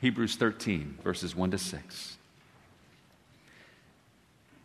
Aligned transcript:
Hebrews 0.00 0.36
13, 0.36 0.98
verses 1.04 1.36
1 1.36 1.50
to 1.50 1.58
6. 1.58 2.16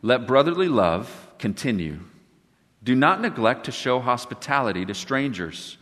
Let 0.01 0.27
brotherly 0.27 0.69
love 0.69 1.27
continue. 1.39 1.99
Do 2.81 2.95
not 2.95 3.19
neglect 3.19 3.65
to 3.65 3.71
show 3.73 3.99
hospitality 3.99 4.85
to 4.85 4.93
strangers, 4.93 5.77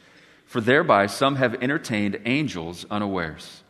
for 0.47 0.59
thereby 0.59 1.05
some 1.05 1.35
have 1.35 1.61
entertained 1.61 2.19
angels 2.25 2.85
unawares. 2.89 3.61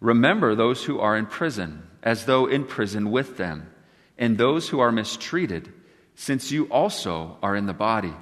Remember 0.00 0.56
those 0.56 0.82
who 0.84 0.98
are 0.98 1.16
in 1.16 1.26
prison, 1.26 1.86
as 2.02 2.24
though 2.24 2.46
in 2.46 2.64
prison 2.64 3.12
with 3.12 3.36
them, 3.36 3.70
and 4.18 4.36
those 4.36 4.70
who 4.70 4.80
are 4.80 4.90
mistreated, 4.90 5.72
since 6.16 6.50
you 6.50 6.64
also 6.64 7.38
are 7.40 7.54
in 7.54 7.66
the 7.66 7.72
body. 7.72 8.14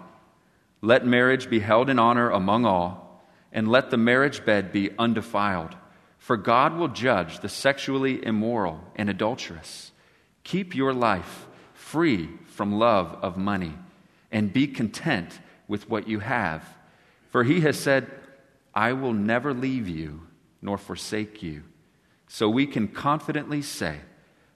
Let 0.83 1.07
marriage 1.07 1.49
be 1.49 1.61
held 1.61 1.89
in 1.89 1.99
honor 1.99 2.29
among 2.29 2.67
all, 2.67 3.25
and 3.51 3.67
let 3.67 3.91
the 3.91 3.97
marriage 3.97 4.45
bed 4.45 4.73
be 4.73 4.91
undefiled 4.99 5.75
for 6.23 6.37
God 6.37 6.77
will 6.77 6.87
judge 6.87 7.41
the 7.41 7.49
sexually 7.49 8.25
immoral 8.25 8.81
and 8.95 9.11
adulterous. 9.11 9.91
Keep 10.45 10.73
your 10.73 10.95
life 10.95 11.49
free 11.75 12.29
from 12.47 12.79
love 12.79 13.19
of 13.23 13.37
money 13.37 13.75
and 14.31 14.53
be 14.53 14.69
content 14.69 15.41
with 15.67 15.91
what 15.91 16.07
you 16.07 16.21
have. 16.21 16.65
For 17.31 17.43
he 17.43 17.63
has 17.63 17.77
said, 17.77 18.09
I 18.73 18.93
will 18.93 19.13
never 19.13 19.53
leave 19.53 19.89
you 19.89 20.23
nor 20.63 20.79
forsake 20.79 21.43
you. 21.43 21.65
So 22.29 22.49
we 22.49 22.69
can 22.69 22.87
confidently 22.87 23.61
say, 23.61 23.97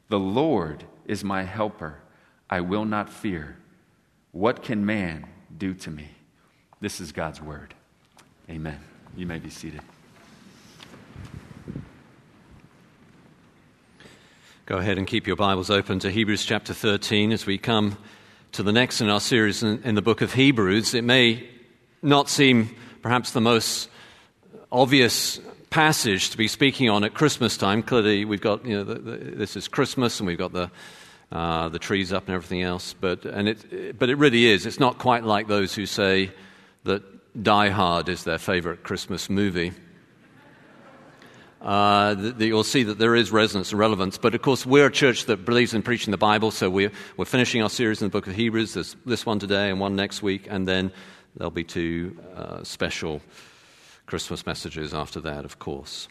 The 0.09 0.20
Lord 0.20 0.84
is 1.04 1.24
my 1.24 1.42
helper. 1.42 1.98
I 2.48 2.60
will 2.60 2.84
not 2.84 3.10
fear. 3.10 3.56
What 4.30 4.62
can 4.62 4.87
man 4.87 5.26
do 5.59 5.74
to 5.74 5.90
me? 5.90 6.10
This 6.80 7.01
is 7.01 7.10
God's 7.10 7.42
word. 7.42 7.74
Amen. 8.48 8.78
You 9.16 9.26
may 9.26 9.40
be 9.40 9.51
seated. 9.51 9.80
Go 14.66 14.78
ahead 14.78 14.98
and 14.98 15.06
keep 15.06 15.28
your 15.28 15.36
Bibles 15.36 15.70
open 15.70 16.00
to 16.00 16.10
Hebrews 16.10 16.45
chapter 16.45 16.74
13 16.74 17.30
as 17.30 17.46
we 17.46 17.56
come 17.56 17.96
to 18.50 18.64
the 18.64 18.73
next 18.73 19.00
in 19.00 19.08
our 19.08 19.20
series 19.20 19.62
in, 19.62 19.80
in, 19.84 19.95
the 19.95 20.02
book 20.02 20.23
of 20.23 20.32
Hebrews. 20.32 20.92
It 20.92 21.04
may 21.04 21.48
not 22.02 22.28
seem 22.28 22.74
perhaps 23.00 23.30
the 23.30 23.40
most 23.40 23.88
obvious 24.73 25.38
passage 25.70 26.30
to 26.30 26.36
be 26.36 26.48
speaking 26.48 26.90
on 26.90 27.04
at 27.04 27.14
Christmas 27.14 27.56
time. 27.56 27.80
Clearly, 27.80 28.24
we've 28.24 28.40
got, 28.40 28.66
you 28.66 28.76
know, 28.76 28.82
the, 28.82 28.95
the, 28.96 29.16
this 29.36 29.54
is 29.54 29.68
Christmas 29.68 30.18
and 30.18 30.26
we've 30.26 30.36
got 30.36 30.52
the, 30.52 30.68
uh, 31.30 31.68
the 31.68 31.78
trees 31.78 32.12
up 32.12 32.26
and 32.26 32.34
everything 32.34 32.62
else. 32.62 32.92
But, 32.92 33.24
and 33.24 33.46
it, 33.46 33.96
but 33.96 34.10
it 34.10 34.16
really 34.16 34.46
is. 34.46 34.66
It's 34.66 34.80
not 34.80 34.98
quite 34.98 35.23
like 35.23 35.46
those 35.46 35.76
who 35.76 35.86
say 35.86 36.32
that 36.82 37.04
Die 37.40 37.68
Hard 37.68 38.08
is 38.08 38.24
their 38.24 38.38
favorite 38.38 38.82
Christmas 38.82 39.30
movie 39.30 39.74
uh, 41.66 42.14
the, 42.14 42.46
you'll 42.46 42.62
see 42.62 42.84
that 42.84 42.96
there 42.98 43.16
is 43.16 43.32
resonance 43.32 43.72
and 43.72 43.80
relevance. 43.80 44.18
But 44.18 44.36
of 44.36 44.40
course, 44.40 44.64
we're 44.64 44.86
a 44.86 44.92
church 44.92 45.24
that 45.26 45.45
believes 45.45 45.74
in 45.74 45.82
preaching 45.82 46.12
the 46.12 46.16
Bible, 46.16 46.52
so 46.52 46.70
we're, 46.70 46.92
we're 47.16 47.24
finishing 47.24 47.60
our 47.60 47.68
series 47.68 48.00
in 48.00 48.06
the 48.06 48.12
book 48.12 48.28
of 48.28 48.36
Hebrews. 48.36 48.74
There's 48.74 48.95
this 49.04 49.26
one 49.26 49.40
today 49.40 49.68
and 49.68 49.80
one 49.80 49.96
next 49.96 50.23
week, 50.23 50.46
and 50.48 50.68
then 50.68 50.92
there'll 51.36 51.50
be 51.50 51.64
two 51.64 52.16
uh, 52.36 52.62
special 52.62 53.20
Christmas 54.06 54.46
messages 54.46 54.95
after 54.95 55.20
that, 55.23 55.45
of 55.45 55.58
course. 55.58 56.06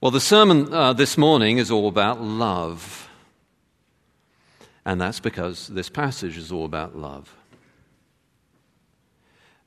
Well, 0.00 0.10
the 0.10 0.20
sermon 0.20 0.72
uh, 0.72 0.94
this 0.94 1.18
morning 1.18 1.58
is 1.58 1.70
all 1.70 1.86
about 1.86 2.22
love. 2.22 3.10
And 4.86 4.98
that's 4.98 5.20
because 5.20 5.66
this 5.66 5.90
passage 5.90 6.38
is 6.38 6.50
all 6.50 6.64
about 6.64 6.96
love. 6.96 7.36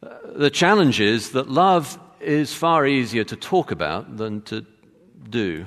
Uh, 0.01 0.09
the 0.33 0.49
challenge 0.49 0.99
is 0.99 1.31
that 1.31 1.47
love 1.47 1.99
is 2.22 2.53
far 2.53 2.86
easier 2.86 3.23
to 3.23 3.36
talk 3.36 3.72
about 3.72 4.17
than 4.17 4.42
to 4.44 4.66
do. 5.30 5.66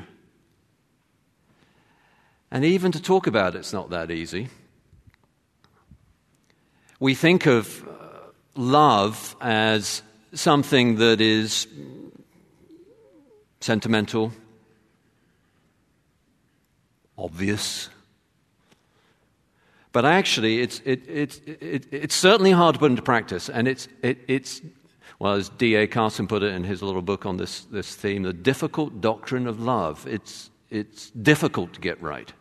And 2.50 2.64
even 2.64 2.92
to 2.92 3.00
talk 3.00 3.26
about 3.26 3.54
it's 3.54 3.72
not 3.72 3.90
that 3.90 4.10
easy. 4.10 4.48
We 7.00 7.14
think 7.14 7.46
of 7.46 7.82
uh, 7.88 7.92
love 8.54 9.34
as 9.40 10.02
something 10.34 10.96
that 10.96 11.20
is 11.20 11.66
sentimental, 13.60 14.32
obvious. 17.16 17.88
But 19.92 20.04
actually, 20.04 20.60
it's, 20.60 20.80
it, 20.84 21.08
it, 21.08 21.40
it, 21.46 21.86
it's 21.90 22.14
certainly 22.14 22.50
hard 22.50 22.74
to 22.74 22.78
put 22.78 22.90
into 22.90 23.02
practice, 23.02 23.48
and 23.48 23.68
it's, 23.68 23.88
it's 24.02 24.62
well, 25.22 25.34
as 25.34 25.50
D.A. 25.50 25.86
Carson 25.86 26.26
put 26.26 26.42
it 26.42 26.52
in 26.52 26.64
his 26.64 26.82
little 26.82 27.00
book 27.00 27.26
on 27.26 27.36
this, 27.36 27.60
this 27.66 27.94
theme, 27.94 28.24
the 28.24 28.32
difficult 28.32 29.00
doctrine 29.00 29.46
of 29.46 29.60
love. 29.60 30.04
It's, 30.04 30.50
it's 30.68 31.10
difficult 31.10 31.74
to 31.74 31.80
get 31.80 32.02
right. 32.02 32.32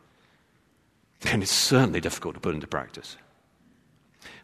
And 1.26 1.44
it's 1.44 1.52
certainly 1.52 2.02
difficult 2.02 2.34
to 2.34 2.40
put 2.40 2.56
into 2.56 2.66
practice. 2.66 3.18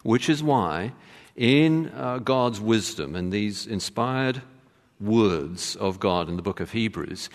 Which 0.03 0.29
is 0.29 0.43
why, 0.43 0.93
in 1.35 1.91
uh, 1.95 2.19
God's 2.19 2.61
wisdom 2.61 3.15
and 3.15 3.33
these 3.33 3.65
inspired 3.65 4.43
words 5.01 5.75
of 5.75 5.99
God 5.99 6.29
in 6.29 6.35
the 6.35 6.43
book 6.43 6.59
of 6.59 6.73
Hebrews, 6.73 7.31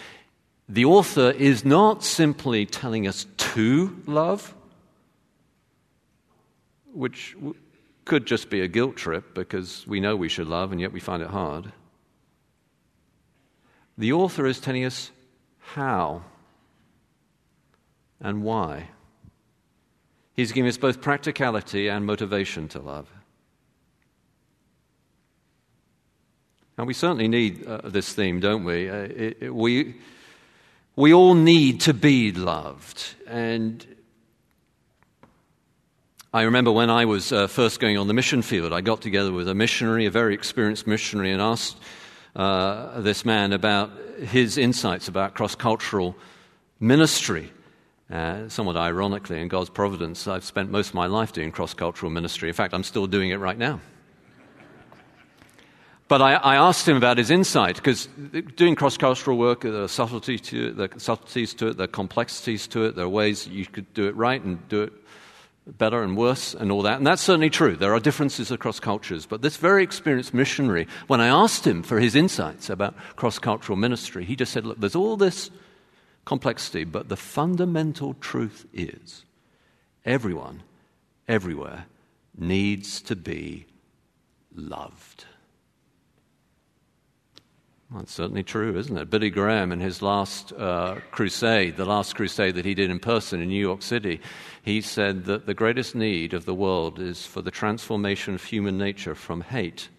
the 0.68 0.84
author 0.84 1.32
is 1.32 1.64
not 1.64 2.04
simply 2.04 2.64
telling 2.64 3.08
us 3.08 3.26
to 3.38 4.00
love, 4.06 4.54
which 6.92 7.34
could 8.04 8.26
just 8.26 8.50
be 8.50 8.60
a 8.60 8.68
guilt 8.68 8.96
trip 8.96 9.34
because 9.34 9.86
we 9.86 10.00
know 10.00 10.16
we 10.16 10.28
should 10.28 10.48
love 10.48 10.72
and 10.72 10.80
yet 10.80 10.92
we 10.92 11.00
find 11.00 11.22
it 11.22 11.30
hard. 11.30 11.72
The 13.96 14.12
author 14.12 14.46
is 14.46 14.60
telling 14.60 14.84
us 14.84 15.10
how 15.58 16.24
and 18.20 18.42
why. 18.42 18.88
He's 20.34 20.52
giving 20.52 20.68
us 20.68 20.78
both 20.78 21.00
practicality 21.00 21.88
and 21.88 22.06
motivation 22.06 22.68
to 22.68 22.80
love. 22.80 23.08
And 26.78 26.86
we 26.86 26.94
certainly 26.94 27.28
need 27.28 27.66
uh, 27.66 27.82
this 27.84 28.12
theme, 28.14 28.40
don't 28.40 28.64
we? 28.64 28.88
Uh, 28.88 28.94
it, 28.94 29.36
it, 29.40 29.54
we? 29.54 29.96
We 30.96 31.12
all 31.12 31.34
need 31.34 31.82
to 31.82 31.94
be 31.94 32.32
loved. 32.32 33.14
And 33.26 33.86
I 36.34 36.42
remember 36.42 36.72
when 36.72 36.88
I 36.88 37.04
was 37.04 37.30
uh, 37.30 37.46
first 37.46 37.78
going 37.78 37.98
on 37.98 38.06
the 38.06 38.14
mission 38.14 38.40
field, 38.40 38.72
I 38.72 38.80
got 38.80 39.02
together 39.02 39.30
with 39.32 39.48
a 39.48 39.54
missionary, 39.54 40.06
a 40.06 40.10
very 40.10 40.32
experienced 40.32 40.86
missionary, 40.86 41.30
and 41.30 41.42
asked 41.42 41.76
uh, 42.34 43.02
this 43.02 43.26
man 43.26 43.52
about 43.52 43.90
his 44.18 44.56
insights 44.56 45.08
about 45.08 45.34
cross 45.34 45.54
cultural 45.54 46.16
ministry. 46.80 47.52
Uh, 48.10 48.48
somewhat 48.48 48.78
ironically, 48.78 49.42
in 49.42 49.48
God's 49.48 49.68
providence, 49.68 50.26
I've 50.26 50.44
spent 50.44 50.70
most 50.70 50.88
of 50.88 50.94
my 50.94 51.04
life 51.04 51.34
doing 51.34 51.52
cross 51.52 51.74
cultural 51.74 52.10
ministry. 52.10 52.48
In 52.48 52.54
fact, 52.54 52.72
I'm 52.72 52.82
still 52.82 53.06
doing 53.06 53.28
it 53.28 53.36
right 53.36 53.58
now. 53.58 53.80
But 56.08 56.22
I, 56.22 56.34
I, 56.36 56.56
asked 56.56 56.88
him 56.88 56.96
about 56.96 57.18
his 57.18 57.30
insight 57.30 57.76
because 57.76 58.08
doing 58.56 58.74
cross 58.74 58.96
cultural 58.96 59.36
work, 59.36 59.62
there 59.62 59.82
are 59.82 59.88
subtleties 59.88 60.40
to 60.42 60.68
it, 60.68 60.76
there 60.78 60.88
are 60.94 60.98
subtleties 60.98 61.52
to 61.54 61.68
it, 61.68 61.76
there 61.76 61.84
are 61.84 61.88
complexities 61.88 62.66
to 62.68 62.84
it, 62.84 62.96
there 62.96 63.04
are 63.04 63.10
ways 63.10 63.46
you 63.46 63.66
could 63.66 63.92
do 63.92 64.08
it 64.08 64.16
right 64.16 64.42
and 64.42 64.66
do 64.70 64.82
it 64.82 64.92
better 65.66 66.02
and 66.02 66.16
worse 66.16 66.54
and 66.54 66.72
all 66.72 66.82
that. 66.82 66.98
And 66.98 67.06
that's 67.06 67.22
certainly 67.22 67.50
true. 67.50 67.76
There 67.76 67.94
are 67.94 68.00
differences 68.00 68.50
across 68.50 68.80
cultures. 68.80 69.26
But 69.26 69.42
this 69.42 69.56
very 69.56 69.82
experienced 69.82 70.34
missionary, 70.34 70.88
when 71.06 71.20
I 71.20 71.28
asked 71.28 71.66
him 71.66 71.82
for 71.82 72.00
his 72.00 72.14
insights 72.14 72.68
about 72.68 72.96
cross 73.16 73.38
cultural 73.38 73.76
ministry, 73.76 74.24
he 74.24 74.36
just 74.36 74.52
said, 74.52 74.66
Look, 74.66 74.80
there's 74.80 74.96
all 74.96 75.16
this 75.16 75.50
complexity, 76.24 76.84
but 76.84 77.08
the 77.08 77.16
fundamental 77.16 78.14
truth 78.14 78.66
is 78.72 79.24
everyone, 80.04 80.62
everywhere, 81.28 81.86
needs 82.36 83.00
to 83.02 83.16
be 83.16 83.66
loved. 84.54 85.26
That's 87.94 88.12
certainly 88.12 88.42
true, 88.42 88.78
isn't 88.78 88.96
it? 88.96 89.10
Billy 89.10 89.28
Graham, 89.28 89.70
in 89.70 89.80
his 89.80 90.00
last 90.00 90.52
uh, 90.52 90.96
crusade, 91.10 91.76
the 91.76 91.84
last 91.84 92.14
crusade 92.14 92.54
that 92.54 92.64
he 92.64 92.74
did 92.74 92.90
in 92.90 92.98
person 92.98 93.42
in 93.42 93.48
New 93.48 93.60
York 93.60 93.82
City, 93.82 94.20
he 94.62 94.80
said 94.80 95.26
that 95.26 95.44
the 95.44 95.52
greatest 95.52 95.94
need 95.94 96.32
of 96.32 96.46
the 96.46 96.54
world 96.54 96.98
is 96.98 97.26
for 97.26 97.42
the 97.42 97.50
transformation 97.50 98.34
of 98.34 98.44
human 98.44 98.78
nature 98.78 99.14
from 99.14 99.42
hate 99.42 99.90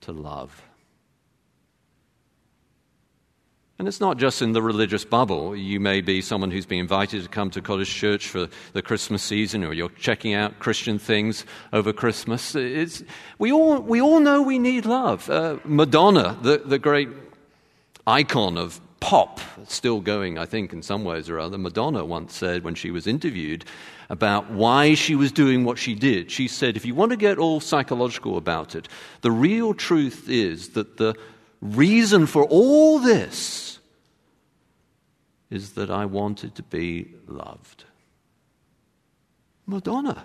to 0.00 0.12
love. 0.12 0.62
And 3.80 3.88
it's 3.88 3.98
not 3.98 4.18
just 4.18 4.42
in 4.42 4.52
the 4.52 4.60
religious 4.60 5.06
bubble. 5.06 5.56
You 5.56 5.80
may 5.80 6.02
be 6.02 6.20
someone 6.20 6.50
who's 6.50 6.66
been 6.66 6.80
invited 6.80 7.22
to 7.22 7.28
come 7.30 7.48
to 7.52 7.62
College 7.62 7.88
Church 7.88 8.28
for 8.28 8.46
the 8.74 8.82
Christmas 8.82 9.22
season, 9.22 9.64
or 9.64 9.72
you're 9.72 9.88
checking 9.88 10.34
out 10.34 10.58
Christian 10.58 10.98
things 10.98 11.46
over 11.72 11.90
Christmas. 11.90 12.54
It's, 12.54 13.02
we, 13.38 13.50
all, 13.50 13.80
we 13.80 14.02
all 14.02 14.20
know 14.20 14.42
we 14.42 14.58
need 14.58 14.84
love. 14.84 15.30
Uh, 15.30 15.60
Madonna, 15.64 16.36
the, 16.42 16.58
the 16.58 16.78
great 16.78 17.08
icon 18.06 18.58
of 18.58 18.82
pop, 19.00 19.40
still 19.66 20.02
going, 20.02 20.36
I 20.36 20.44
think, 20.44 20.74
in 20.74 20.82
some 20.82 21.02
ways 21.02 21.30
or 21.30 21.40
other, 21.40 21.56
Madonna 21.56 22.04
once 22.04 22.36
said 22.36 22.62
when 22.64 22.74
she 22.74 22.90
was 22.90 23.06
interviewed 23.06 23.64
about 24.10 24.50
why 24.50 24.92
she 24.92 25.14
was 25.14 25.32
doing 25.32 25.64
what 25.64 25.78
she 25.78 25.94
did, 25.94 26.30
she 26.30 26.48
said, 26.48 26.76
if 26.76 26.84
you 26.84 26.94
want 26.94 27.12
to 27.12 27.16
get 27.16 27.38
all 27.38 27.60
psychological 27.60 28.36
about 28.36 28.74
it, 28.74 28.88
the 29.22 29.30
real 29.30 29.72
truth 29.72 30.28
is 30.28 30.68
that 30.70 30.98
the 30.98 31.14
reason 31.60 32.26
for 32.26 32.44
all 32.44 32.98
this 32.98 33.78
is 35.50 35.72
that 35.72 35.90
I 35.90 36.06
wanted 36.06 36.54
to 36.54 36.62
be 36.62 37.14
loved. 37.26 37.84
Madonna. 39.66 40.24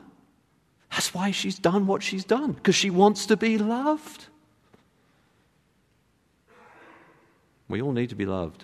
That's 0.91 1.13
why 1.13 1.31
she's 1.31 1.59
done 1.59 1.87
what 1.87 2.03
she's 2.03 2.23
done, 2.23 2.53
because 2.53 2.75
she 2.75 2.89
wants 2.89 3.25
to 3.25 3.35
be 3.35 3.57
loved. 3.57 4.27
We 7.67 7.81
all 7.81 7.91
need 7.91 8.09
to 8.09 8.15
be 8.15 8.25
loved. 8.25 8.63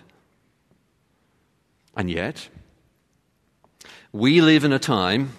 And 1.94 2.10
yet, 2.10 2.48
we 4.12 4.40
live 4.40 4.64
in 4.64 4.72
a 4.72 4.78
time 4.78 5.32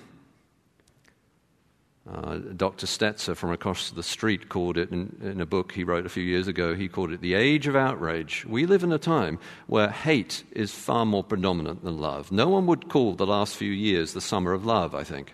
uh, 2.10 2.36
Dr. 2.36 2.86
Stetzer 2.86 3.36
from 3.36 3.52
across 3.52 3.92
the 3.92 4.04
street 4.04 4.50
called 4.50 4.78
it 4.78 4.92
in, 4.92 5.16
in, 5.22 5.40
a 5.40 5.46
book 5.46 5.72
he 5.72 5.86
wrote 5.86 6.06
a 6.06 6.10
few 6.10 6.24
years 6.24 6.50
ago. 6.50 6.76
He 6.76 6.90
called 6.90 7.14
it 7.14 7.22
the 7.22 7.34
age 7.34 7.66
of 7.66 7.78
outrage. 7.78 8.46
We 8.46 8.66
live 8.66 8.84
in 8.84 8.92
a 8.92 8.98
time 8.98 9.40
where 9.68 9.90
hate 9.90 10.44
is 10.52 10.74
far 10.74 11.06
more 11.06 11.24
predominant 11.24 11.86
than 11.86 11.98
love. 11.98 12.30
No 12.30 12.50
one 12.50 12.66
would 12.66 12.90
call 12.90 13.14
the 13.14 13.26
last 13.26 13.56
few 13.56 13.72
years 13.72 14.12
the 14.12 14.20
summer 14.20 14.52
of 14.52 14.66
love, 14.66 14.94
I 14.94 15.06
think. 15.06 15.34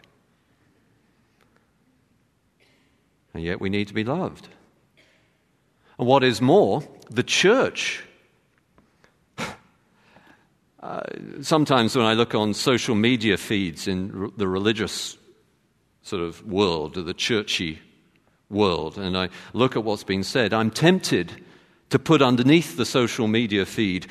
And 3.33 3.43
yet 3.43 3.59
we 3.59 3.69
need 3.69 3.87
to 3.87 3.93
be 3.95 4.03
loved. 4.03 4.47
And 5.97 6.07
what 6.07 6.23
is 6.23 6.39
more, 6.39 6.83
the 7.09 7.23
church. 7.23 8.03
Uh, 10.81 11.01
sometimes 11.41 11.93
when 11.93 12.05
I 12.05 12.13
look 12.13 12.33
on 12.33 12.53
social 12.53 12.95
media 12.95 13.35
feeds 13.35 13.85
in 13.85 14.13
r- 14.15 14.29
the 14.37 14.47
religious 14.47 15.18
sort 16.01 16.21
of 16.21 16.45
world, 16.45 16.95
the 16.95 17.13
churchy 17.13 17.79
world, 18.49 18.97
and 18.97 19.17
I 19.17 19.29
look 19.53 19.75
at 19.75 19.83
what's 19.83 20.03
been 20.03 20.23
said, 20.23 20.53
I'm 20.53 20.71
tempted 20.71 21.43
to 21.89 21.99
put 21.99 22.21
underneath 22.21 22.77
the 22.77 22.85
social 22.85 23.27
media 23.27 23.65
feed 23.65 24.07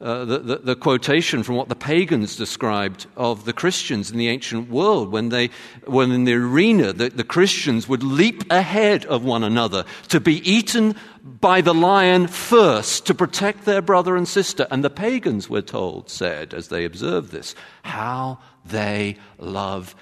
uh, 0.00 0.24
the, 0.24 0.38
the, 0.38 0.56
the, 0.58 0.76
quotation 0.76 1.42
from 1.42 1.56
what 1.56 1.68
the 1.68 1.74
pagans 1.74 2.36
described 2.36 3.06
of 3.16 3.44
the 3.44 3.52
Christians 3.52 4.12
in 4.12 4.16
the 4.16 4.28
ancient 4.28 4.70
world 4.70 5.10
when, 5.10 5.30
they, 5.30 5.50
when 5.86 6.12
in 6.12 6.22
the 6.22 6.34
arena 6.34 6.92
the, 6.92 7.08
the 7.08 7.24
Christians 7.24 7.88
would 7.88 8.04
leap 8.04 8.44
ahead 8.48 9.04
of 9.06 9.24
one 9.24 9.42
another 9.42 9.84
to 10.06 10.20
be 10.20 10.36
eaten 10.48 10.94
by 11.24 11.60
the 11.62 11.74
lion 11.74 12.28
first 12.28 13.06
to 13.06 13.14
protect 13.14 13.64
their 13.64 13.82
brother 13.82 14.16
and 14.16 14.28
sister. 14.28 14.68
And 14.70 14.84
the 14.84 14.90
pagans, 14.90 15.50
we're 15.50 15.62
told, 15.62 16.10
said 16.10 16.54
as 16.54 16.68
they 16.68 16.84
observed 16.84 17.32
this, 17.32 17.56
how 17.82 18.38
they 18.64 19.16
love 19.36 19.96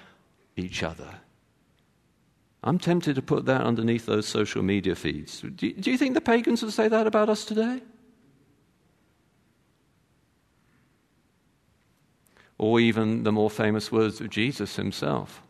each 0.56 0.82
other. 0.82 1.08
I'm 2.66 2.80
tempted 2.80 3.14
to 3.14 3.22
put 3.22 3.46
that 3.46 3.60
underneath 3.60 4.06
those 4.06 4.26
social 4.26 4.60
media 4.60 4.96
feeds. 4.96 5.40
Do, 5.40 5.68
you 5.68 5.96
think 5.96 6.14
the 6.14 6.20
pagans 6.20 6.64
would 6.64 6.72
say 6.72 6.88
that 6.88 7.06
about 7.06 7.28
us 7.28 7.44
today? 7.44 7.80
Or 12.58 12.80
even 12.80 13.22
the 13.22 13.30
more 13.30 13.50
famous 13.50 13.92
words 13.92 14.20
of 14.20 14.30
Jesus 14.30 14.74
himself. 14.74 15.42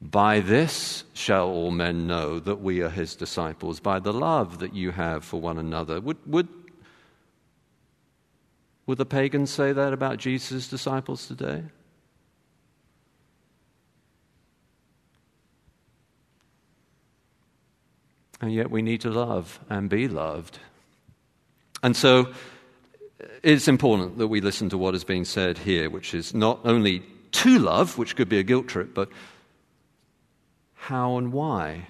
By 0.00 0.38
this 0.38 1.02
shall 1.14 1.48
all 1.48 1.72
men 1.72 2.06
know 2.06 2.38
that 2.38 2.60
we 2.60 2.80
are 2.80 2.90
his 2.90 3.16
disciples, 3.16 3.80
by 3.80 3.98
the 3.98 4.12
love 4.12 4.60
that 4.60 4.72
you 4.72 4.92
have 4.92 5.24
for 5.24 5.40
one 5.40 5.58
another. 5.58 6.00
Would, 6.00 6.18
would, 6.26 6.48
would 8.86 8.98
the 8.98 9.04
pagans 9.04 9.50
say 9.50 9.72
that 9.72 9.92
about 9.92 10.18
Jesus' 10.18 10.68
disciples 10.68 11.26
today? 11.26 11.64
And 18.40 18.52
yet 18.52 18.70
we 18.70 18.82
need 18.82 19.02
to 19.02 19.10
love 19.10 19.60
and 19.68 19.90
be 19.90 20.08
loved. 20.08 20.58
And 21.82 21.96
so 21.96 22.32
it's 23.42 23.68
important 23.68 24.18
that 24.18 24.28
we 24.28 24.40
listen 24.40 24.68
to 24.70 24.78
what 24.78 24.94
is 24.94 25.04
being 25.04 25.24
said 25.24 25.58
here, 25.58 25.90
which 25.90 26.14
is 26.14 26.34
not 26.34 26.60
only 26.64 27.02
to 27.32 27.58
love, 27.58 27.98
which 27.98 28.16
could 28.16 28.28
be 28.28 28.38
a 28.38 28.42
guilt 28.42 28.68
trip, 28.68 28.94
but 28.94 29.08
how 30.74 31.18
and 31.18 31.32
why. 31.32 31.86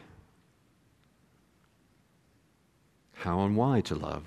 How 3.15 3.45
and 3.45 3.57
why 3.57 3.81
to 3.83 3.95
love. 3.95 4.25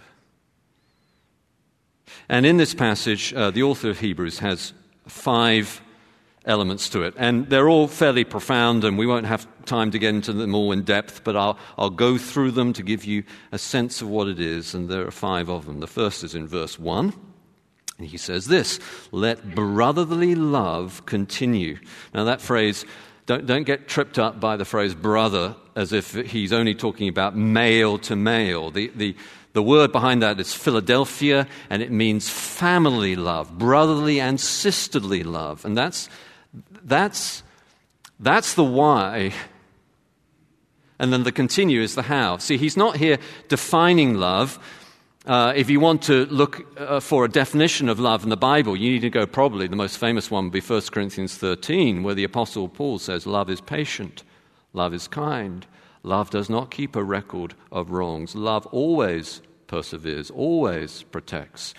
And 2.29 2.45
in 2.45 2.57
this 2.57 2.73
passage, 2.73 3.33
uh, 3.33 3.51
the 3.51 3.63
author 3.63 3.89
of 3.89 3.99
Hebrews 3.99 4.39
has 4.39 4.73
five 5.07 5.81
elements 6.45 6.89
to 6.89 7.03
it. 7.03 7.13
And 7.17 7.49
they're 7.49 7.69
all 7.69 7.87
fairly 7.87 8.23
profound, 8.23 8.83
and 8.83 8.97
we 8.97 9.05
won't 9.05 9.25
have 9.25 9.47
time 9.65 9.91
to 9.91 9.99
get 9.99 10.13
into 10.13 10.33
them 10.33 10.55
all 10.55 10.71
in 10.71 10.83
depth, 10.83 11.23
but 11.23 11.35
I'll, 11.35 11.57
I'll 11.77 11.89
go 11.89 12.17
through 12.17 12.51
them 12.51 12.73
to 12.73 12.83
give 12.83 13.05
you 13.05 13.23
a 13.51 13.57
sense 13.57 14.01
of 14.01 14.09
what 14.09 14.27
it 14.27 14.39
is, 14.39 14.73
and 14.73 14.89
there 14.89 15.05
are 15.07 15.11
five 15.11 15.49
of 15.49 15.65
them. 15.65 15.79
The 15.79 15.87
first 15.87 16.23
is 16.23 16.35
in 16.35 16.47
verse 16.47 16.77
1. 16.77 17.13
And 17.99 18.07
he 18.07 18.17
says 18.17 18.47
this 18.47 18.79
let 19.11 19.55
brotherly 19.55 20.35
love 20.35 21.05
continue. 21.05 21.77
Now, 22.13 22.23
that 22.23 22.41
phrase, 22.41 22.85
don't, 23.25 23.45
don't 23.45 23.63
get 23.63 23.87
tripped 23.87 24.17
up 24.17 24.39
by 24.39 24.57
the 24.57 24.65
phrase 24.65 24.95
brother 24.95 25.55
as 25.75 25.93
if 25.93 26.13
he's 26.13 26.53
only 26.53 26.75
talking 26.75 27.07
about 27.07 27.35
male 27.35 27.97
to 27.99 28.15
male. 28.15 28.71
The, 28.71 28.91
the, 28.95 29.15
the 29.53 29.63
word 29.63 29.91
behind 29.91 30.23
that 30.23 30.39
is 30.39 30.53
Philadelphia, 30.53 31.47
and 31.69 31.83
it 31.83 31.91
means 31.91 32.29
family 32.29 33.15
love, 33.15 33.57
brotherly 33.57 34.19
and 34.19 34.39
sisterly 34.39 35.23
love. 35.23 35.63
And 35.65 35.77
that's 35.77 36.09
that's, 36.83 37.43
that's 38.19 38.53
the 38.53 38.63
why. 38.63 39.33
And 41.03 41.11
then 41.11 41.23
the 41.23 41.33
continue 41.33 41.81
is 41.81 41.95
the 41.95 42.01
how. 42.01 42.37
See, 42.37 42.55
he's 42.55 42.77
not 42.77 42.95
here 42.95 43.17
defining 43.49 44.13
love. 44.13 44.57
Uh, 45.25 45.51
if 45.53 45.69
you 45.69 45.81
want 45.81 46.03
to 46.03 46.25
look 46.27 46.65
uh, 46.79 47.01
for 47.01 47.25
a 47.25 47.29
definition 47.29 47.89
of 47.89 47.99
love 47.99 48.23
in 48.23 48.29
the 48.29 48.37
Bible, 48.37 48.77
you 48.77 48.89
need 48.89 49.01
to 49.01 49.09
go 49.09 49.25
probably, 49.25 49.67
the 49.67 49.75
most 49.75 49.97
famous 49.97 50.31
one 50.31 50.45
would 50.45 50.53
be 50.53 50.61
1 50.61 50.81
Corinthians 50.93 51.35
13, 51.35 52.03
where 52.03 52.15
the 52.15 52.23
Apostle 52.23 52.69
Paul 52.69 52.99
says, 52.99 53.27
Love 53.27 53.49
is 53.49 53.59
patient, 53.59 54.23
love 54.71 54.93
is 54.93 55.09
kind, 55.09 55.67
love 56.03 56.29
does 56.29 56.49
not 56.49 56.71
keep 56.71 56.95
a 56.95 57.03
record 57.03 57.53
of 57.69 57.91
wrongs, 57.91 58.33
love 58.33 58.65
always 58.67 59.41
perseveres, 59.67 60.31
always 60.31 61.03
protects. 61.03 61.73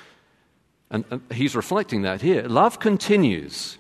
And, 0.90 1.06
and 1.10 1.22
he's 1.32 1.56
reflecting 1.56 2.02
that 2.02 2.20
here. 2.20 2.42
Love 2.42 2.78
continues. 2.78 3.78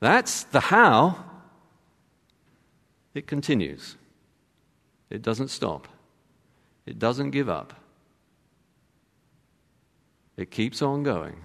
That's 0.00 0.42
the 0.42 0.58
how. 0.58 1.35
It 3.16 3.26
continues, 3.26 3.96
it 5.08 5.22
doesn't 5.22 5.48
stop, 5.48 5.88
it 6.84 6.98
doesn't 6.98 7.30
give 7.30 7.48
up, 7.48 7.72
it 10.36 10.50
keeps 10.50 10.82
on 10.82 11.02
going. 11.02 11.36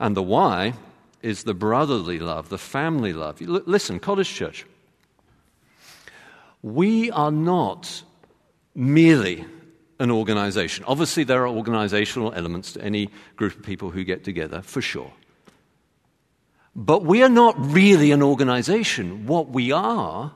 And 0.00 0.16
the 0.16 0.22
why 0.22 0.74
is 1.22 1.44
the 1.44 1.54
brotherly 1.54 2.18
love, 2.18 2.48
the 2.48 2.58
family 2.58 3.12
love. 3.12 3.40
Listen, 3.40 4.00
College 4.00 4.34
Church, 4.34 4.66
we 6.60 7.12
are 7.12 7.30
not 7.30 8.02
merely 8.74 9.44
an 10.00 10.10
organization. 10.10 10.84
Obviously, 10.88 11.22
there 11.22 11.44
are 11.44 11.48
organizational 11.48 12.32
elements 12.34 12.72
to 12.72 12.82
any 12.82 13.10
group 13.36 13.54
of 13.54 13.62
people 13.62 13.90
who 13.90 14.02
get 14.02 14.24
together, 14.24 14.60
for 14.60 14.82
sure. 14.82 15.12
But 16.76 17.04
we 17.04 17.22
are 17.22 17.28
not 17.28 17.54
really 17.58 18.10
an 18.10 18.22
organization. 18.22 19.26
What 19.26 19.50
we 19.50 19.70
are 19.70 20.32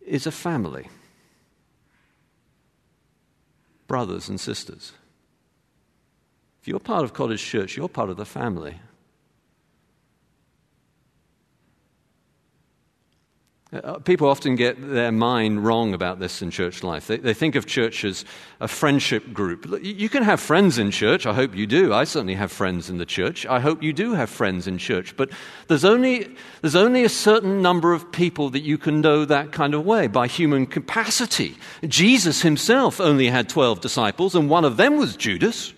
is 0.00 0.26
a 0.26 0.32
family 0.32 0.88
brothers 3.86 4.28
and 4.28 4.40
sisters. 4.40 4.92
If 6.60 6.68
you're 6.68 6.80
part 6.80 7.04
of 7.04 7.12
College 7.12 7.42
Church, 7.42 7.76
you're 7.76 7.88
part 7.88 8.10
of 8.10 8.16
the 8.16 8.24
family. 8.24 8.80
Uh, 13.72 13.98
people 13.98 14.28
often 14.28 14.54
get 14.54 14.76
their 14.80 15.10
mind 15.10 15.64
wrong 15.64 15.92
about 15.92 16.20
this 16.20 16.40
in 16.40 16.52
church 16.52 16.84
life. 16.84 17.08
They, 17.08 17.16
they, 17.16 17.34
think 17.34 17.56
of 17.56 17.66
church 17.66 18.04
as 18.04 18.24
a 18.60 18.68
friendship 18.68 19.32
group. 19.32 19.66
You 19.82 20.08
can 20.08 20.22
have 20.22 20.38
friends 20.38 20.78
in 20.78 20.92
church. 20.92 21.26
I 21.26 21.32
hope 21.34 21.52
you 21.56 21.66
do. 21.66 21.92
I 21.92 22.04
certainly 22.04 22.36
have 22.36 22.52
friends 22.52 22.88
in 22.88 22.98
the 22.98 23.04
church. 23.04 23.44
I 23.44 23.58
hope 23.58 23.82
you 23.82 23.92
do 23.92 24.14
have 24.14 24.30
friends 24.30 24.68
in 24.68 24.78
church. 24.78 25.16
But 25.16 25.30
there's 25.66 25.84
only, 25.84 26.32
there's 26.60 26.76
only 26.76 27.02
a 27.02 27.08
certain 27.08 27.60
number 27.60 27.92
of 27.92 28.12
people 28.12 28.50
that 28.50 28.60
you 28.60 28.78
can 28.78 29.00
know 29.00 29.24
that 29.24 29.50
kind 29.50 29.74
of 29.74 29.84
way 29.84 30.06
by 30.06 30.28
human 30.28 30.66
capacity. 30.66 31.56
Jesus 31.88 32.42
himself 32.42 33.00
only 33.00 33.26
had 33.26 33.48
12 33.48 33.80
disciples, 33.80 34.36
and 34.36 34.48
one 34.48 34.64
of 34.64 34.76
them 34.76 34.96
was 34.96 35.16
Judas. 35.16 35.74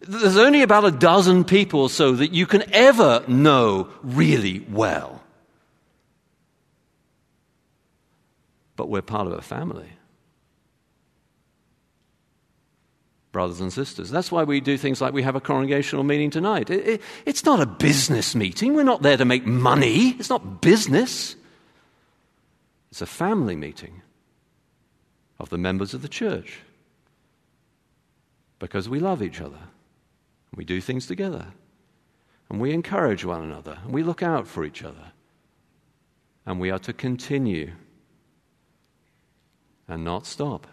There's 0.00 0.38
only 0.38 0.62
about 0.62 0.86
a 0.86 0.90
dozen 0.90 1.44
people 1.44 1.82
or 1.82 1.90
so 1.90 2.12
that 2.12 2.32
you 2.32 2.46
can 2.46 2.64
ever 2.72 3.22
know 3.28 3.90
really 4.02 4.64
well. 4.70 5.21
But 8.82 8.88
we're 8.88 9.00
part 9.00 9.28
of 9.28 9.32
a 9.32 9.40
family. 9.40 9.88
Brothers 13.30 13.60
and 13.60 13.72
sisters. 13.72 14.10
That's 14.10 14.32
why 14.32 14.42
we 14.42 14.60
do 14.60 14.76
things 14.76 15.00
like 15.00 15.14
we 15.14 15.22
have 15.22 15.36
a 15.36 15.40
congregational 15.40 16.02
meeting 16.02 16.30
tonight. 16.30 16.68
It, 16.68 16.88
it, 16.88 17.02
it's 17.24 17.44
not 17.44 17.60
a 17.60 17.66
business 17.66 18.34
meeting. 18.34 18.74
We're 18.74 18.82
not 18.82 19.02
there 19.02 19.16
to 19.16 19.24
make 19.24 19.46
money. 19.46 20.16
It's 20.18 20.28
not 20.28 20.60
business. 20.60 21.36
It's 22.90 23.00
a 23.00 23.06
family 23.06 23.54
meeting 23.54 24.02
of 25.38 25.48
the 25.48 25.58
members 25.58 25.94
of 25.94 26.02
the 26.02 26.08
church 26.08 26.58
because 28.58 28.88
we 28.88 28.98
love 28.98 29.22
each 29.22 29.40
other. 29.40 29.62
We 30.56 30.64
do 30.64 30.80
things 30.80 31.06
together. 31.06 31.46
And 32.50 32.60
we 32.60 32.72
encourage 32.72 33.24
one 33.24 33.44
another. 33.44 33.78
And 33.84 33.94
we 33.94 34.02
look 34.02 34.24
out 34.24 34.48
for 34.48 34.64
each 34.64 34.82
other. 34.82 35.12
And 36.46 36.58
we 36.58 36.72
are 36.72 36.80
to 36.80 36.92
continue 36.92 37.70
and 39.92 40.04
not 40.04 40.26
stop. 40.26 40.66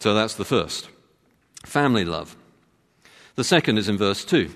So 0.00 0.14
that's 0.14 0.34
the 0.34 0.44
first 0.44 0.88
family 1.64 2.04
love. 2.04 2.36
The 3.34 3.44
second 3.44 3.76
is 3.76 3.88
in 3.88 3.98
verse 3.98 4.24
2. 4.24 4.50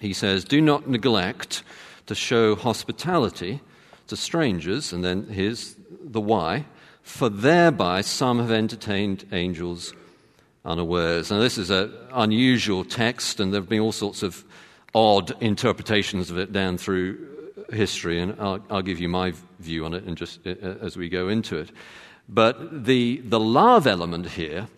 He 0.00 0.12
says, 0.12 0.44
Do 0.44 0.60
not 0.60 0.88
neglect 0.88 1.62
to 2.06 2.14
show 2.14 2.54
hospitality 2.54 3.60
to 4.08 4.16
strangers. 4.16 4.92
And 4.92 5.02
then 5.02 5.28
here's 5.28 5.76
the 6.02 6.20
why 6.20 6.66
for 7.02 7.28
thereby 7.28 8.00
some 8.00 8.38
have 8.40 8.50
entertained 8.50 9.24
angels 9.32 9.94
unawares. 10.64 11.30
Now, 11.30 11.38
this 11.38 11.56
is 11.56 11.70
an 11.70 11.92
unusual 12.12 12.84
text, 12.84 13.38
and 13.38 13.52
there 13.52 13.60
have 13.60 13.68
been 13.68 13.80
all 13.80 13.92
sorts 13.92 14.24
of 14.24 14.44
odd 14.94 15.40
interpretations 15.40 16.30
of 16.30 16.38
it 16.38 16.52
down 16.52 16.76
through 16.76 17.54
history, 17.72 18.20
and 18.20 18.34
I'll, 18.40 18.60
I'll 18.68 18.82
give 18.82 18.98
you 18.98 19.08
my 19.08 19.32
view 19.58 19.84
on 19.84 19.94
it 19.94 20.04
and 20.04 20.16
just 20.16 20.46
uh, 20.46 20.54
as 20.80 20.96
we 20.96 21.08
go 21.08 21.28
into 21.28 21.56
it. 21.58 21.70
But 22.28 22.84
the, 22.84 23.18
the 23.24 23.40
love 23.40 23.86
element 23.86 24.30
here 24.30 24.68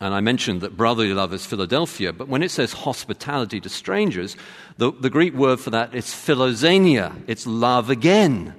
and 0.00 0.14
I 0.14 0.20
mentioned 0.20 0.60
that 0.60 0.76
brotherly 0.76 1.12
love 1.12 1.32
is 1.32 1.44
Philadelphia, 1.44 2.12
but 2.12 2.28
when 2.28 2.42
it 2.42 2.52
says 2.52 2.72
hospitality 2.72 3.60
to 3.60 3.68
strangers, 3.68 4.36
the, 4.76 4.92
the 4.92 5.10
Greek 5.10 5.34
word 5.34 5.58
for 5.58 5.70
that 5.70 5.92
is 5.92 6.06
philoxenia. 6.06 7.20
It's 7.26 7.46
love 7.46 7.90
again. 7.90 8.54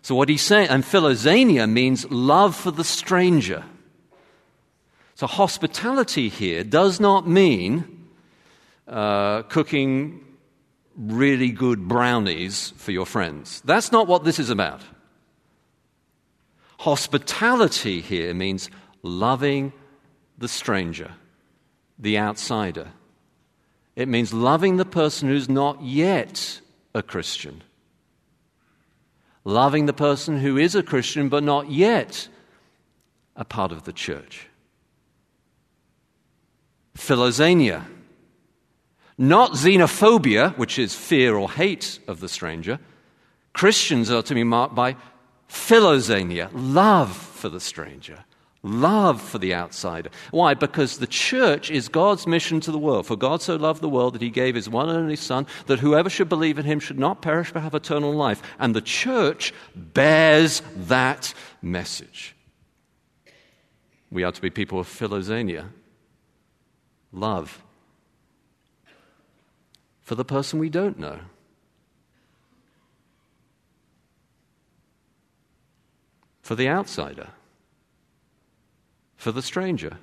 So 0.00 0.14
what 0.14 0.30
he's 0.30 0.42
saying, 0.42 0.68
and 0.68 0.82
philoxenia 0.82 1.70
means 1.70 2.10
love 2.10 2.56
for 2.56 2.70
the 2.70 2.84
stranger. 2.84 3.64
So 5.14 5.26
hospitality 5.26 6.30
here 6.30 6.64
does 6.64 6.98
not 6.98 7.28
mean 7.28 8.08
uh, 8.88 9.42
cooking 9.42 10.24
really 10.96 11.50
good 11.50 11.86
brownies 11.86 12.72
for 12.76 12.90
your 12.90 13.06
friends. 13.06 13.60
That's 13.64 13.92
not 13.92 14.06
what 14.06 14.24
this 14.24 14.38
is 14.38 14.50
about. 14.50 14.80
Hospitality 16.78 18.00
here 18.00 18.34
means 18.34 18.70
loving 19.02 19.72
the 20.38 20.48
stranger, 20.48 21.12
the 21.98 22.18
outsider. 22.18 22.88
It 23.94 24.08
means 24.08 24.32
loving 24.34 24.76
the 24.76 24.84
person 24.84 25.28
who's 25.28 25.48
not 25.48 25.82
yet 25.82 26.60
a 26.94 27.02
Christian. 27.02 27.62
Loving 29.44 29.86
the 29.86 29.92
person 29.92 30.38
who 30.38 30.56
is 30.58 30.74
a 30.74 30.82
Christian 30.82 31.28
but 31.28 31.42
not 31.42 31.70
yet 31.70 32.28
a 33.36 33.44
part 33.44 33.72
of 33.72 33.84
the 33.84 33.92
church. 33.92 34.48
Philoxenia. 36.96 37.84
Not 39.18 39.52
xenophobia, 39.52 40.56
which 40.58 40.78
is 40.78 40.94
fear 40.94 41.36
or 41.36 41.50
hate 41.50 41.98
of 42.06 42.20
the 42.20 42.28
stranger. 42.28 42.78
Christians 43.52 44.10
are 44.10 44.22
to 44.22 44.34
be 44.34 44.44
marked 44.44 44.74
by 44.74 44.96
philoxenia, 45.48 46.50
love 46.52 47.16
for 47.16 47.48
the 47.48 47.60
stranger 47.60 48.24
love 48.66 49.22
for 49.22 49.38
the 49.38 49.54
outsider. 49.54 50.10
Why? 50.30 50.54
Because 50.54 50.98
the 50.98 51.06
church 51.06 51.70
is 51.70 51.88
God's 51.88 52.26
mission 52.26 52.60
to 52.60 52.72
the 52.72 52.78
world. 52.78 53.06
For 53.06 53.16
God 53.16 53.40
so 53.42 53.56
loved 53.56 53.80
the 53.80 53.88
world 53.88 54.14
that 54.14 54.22
he 54.22 54.30
gave 54.30 54.54
his 54.54 54.68
one 54.68 54.88
and 54.88 54.98
only 54.98 55.16
Son, 55.16 55.46
that 55.66 55.78
whoever 55.78 56.10
should 56.10 56.28
believe 56.28 56.58
in 56.58 56.64
him 56.64 56.80
should 56.80 56.98
not 56.98 57.22
perish 57.22 57.52
but 57.52 57.62
have 57.62 57.74
eternal 57.74 58.12
life. 58.12 58.42
And 58.58 58.74
the 58.74 58.80
church 58.80 59.54
bears 59.74 60.62
that 60.76 61.32
message. 61.62 62.34
We 64.10 64.24
are 64.24 64.32
to 64.32 64.42
be 64.42 64.50
people 64.50 64.78
of 64.78 64.88
philoxenia, 64.88 65.68
love 67.12 67.62
for 70.06 70.14
the 70.14 70.24
person 70.24 70.58
we 70.58 70.70
don't 70.70 70.98
know. 70.98 71.18
For 76.40 76.54
the 76.54 76.68
outsider 76.68 77.28
for 79.26 79.32
the 79.32 79.42
stranger, 79.42 79.98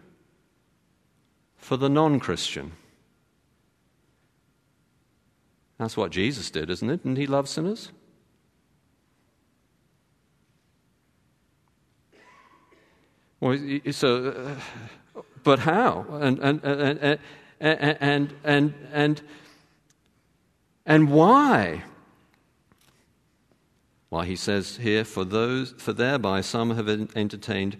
for 1.55 1.77
the 1.77 1.87
non 1.87 2.19
Christian. 2.19 2.73
That's 5.77 5.95
what 5.95 6.11
Jesus 6.11 6.51
did, 6.51 6.69
isn't 6.69 6.89
it? 6.89 7.03
Didn't 7.03 7.15
he 7.15 7.25
love 7.25 7.47
sinners? 7.47 7.91
Well, 13.39 13.57
so, 13.91 14.57
uh, 15.15 15.21
but 15.43 15.59
how? 15.59 16.05
And, 16.11 16.39
and, 16.39 16.63
and, 16.63 17.19
and, 17.61 18.33
and, 18.43 18.73
and, 18.93 19.21
and, 20.85 21.11
why? 21.11 21.83
Why, 24.09 24.25
he 24.25 24.35
says 24.35 24.77
here, 24.77 25.03
for, 25.03 25.25
those, 25.25 25.73
for 25.77 25.93
thereby 25.93 26.41
some 26.41 26.75
have 26.75 26.87
entertained 27.15 27.77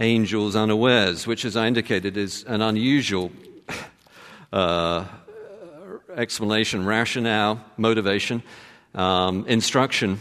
angels 0.00 0.56
unawares, 0.56 1.26
which, 1.26 1.44
as 1.44 1.56
I 1.56 1.66
indicated, 1.66 2.16
is 2.16 2.44
an 2.44 2.62
unusual 2.62 3.30
uh, 4.52 5.04
explanation, 6.16 6.86
rationale, 6.86 7.64
motivation, 7.76 8.42
um, 8.94 9.44
instruction. 9.46 10.18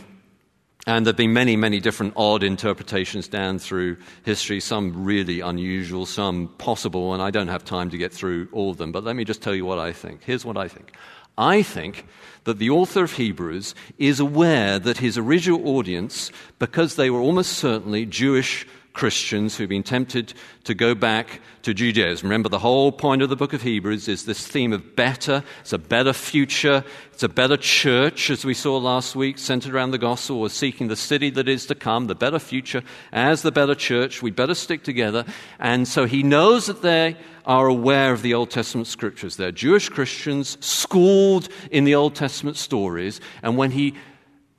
And 0.86 1.06
there 1.06 1.12
have 1.12 1.17
been 1.17 1.34
many, 1.34 1.58
many 1.58 1.79
different 1.79 2.13
odd 2.15 2.44
interpretations 2.44 3.27
down 3.27 3.60
through 3.60 3.98
history, 4.24 4.60
some 4.60 5.03
really 5.03 5.41
unusual, 5.41 6.06
some 6.06 6.48
possible, 6.58 7.13
and 7.13 7.22
I 7.22 7.29
don't 7.29 7.50
have 7.50 7.65
time 7.65 7.89
to 7.89 7.98
get 7.98 8.13
through 8.13 8.48
all 8.51 8.72
of 8.72 8.77
them. 8.77 8.91
But 8.91 9.03
let 9.03 9.15
me 9.15 9.25
just 9.25 9.41
tell 9.41 9.53
you 9.53 9.65
what 9.65 9.79
I 9.79 9.91
think. 9.91 10.24
Here's 10.24 10.46
what 10.46 10.58
I 10.58 10.67
think. 10.67 10.94
I 11.38 11.62
think 11.62 12.06
that 12.46 12.60
the 12.60 12.70
author 12.70 13.03
of 13.03 13.13
Hebrews 13.13 13.75
is 13.98 14.20
aware 14.20 14.79
that 14.79 15.00
his 15.00 15.17
original 15.17 15.67
audience, 15.67 16.32
because 16.60 16.96
they 16.96 17.10
were 17.10 17.20
almost 17.20 17.53
certainly 17.53 18.06
Jewish 18.06 18.65
Christians 18.98 19.56
who've 19.56 19.70
been 19.70 19.84
tempted 19.84 20.34
to 20.63 20.74
go 20.74 20.96
back 20.96 21.39
to 21.62 21.72
Judaism. 21.72 22.27
Remember, 22.27 22.50
the 22.50 22.58
whole 22.58 22.92
point 22.92 23.22
of 23.22 23.30
the 23.30 23.36
book 23.36 23.54
of 23.54 23.62
Hebrews 23.62 24.08
is 24.08 24.25
this 24.25 24.48
theme 24.48 24.74
of 24.74 24.96
better. 24.96 25.44
It's 25.62 25.72
a 25.72 25.77
better 25.77 26.13
future. 26.13 26.84
It's 27.13 27.22
a 27.22 27.30
better 27.30 27.58
church, 27.58 28.32
as 28.32 28.44
we 28.44 28.56
saw 28.56 28.77
last 28.77 29.16
week, 29.16 29.38
centered 29.38 29.75
around 29.75 29.92
the 29.92 30.00
gospel. 30.00 30.42
We're 30.42 30.50
seeking 30.50 30.88
the 30.88 30.96
city 30.96 31.30
that 31.30 31.48
is 31.48 31.68
to 31.68 31.75
come, 31.75 32.08
the 32.08 32.16
better 32.16 32.39
future, 32.39 32.82
as 33.12 33.44
the 33.44 33.51
better 33.51 33.75
church. 33.75 34.24
We 34.24 34.32
better 34.32 34.56
stick 34.56 34.84
together. 34.84 35.25
And 35.60 35.88
so 35.88 36.06
he 36.06 36.24
knows 36.24 36.66
that 36.66 36.82
they 36.82 37.18
are 37.46 37.68
aware 37.68 38.13
of 38.13 38.24
the 38.24 38.34
Old 38.34 38.50
Testament 38.50 38.88
scriptures. 38.88 39.36
They're 39.36 39.51
Jewish 39.51 39.89
Christians, 39.89 40.58
schooled 40.60 41.50
in 41.70 41.84
the 41.84 41.94
Old 41.94 42.16
Testament 42.16 42.58
stories. 42.58 43.22
And 43.44 43.58
when 43.58 43.70
he 43.70 43.94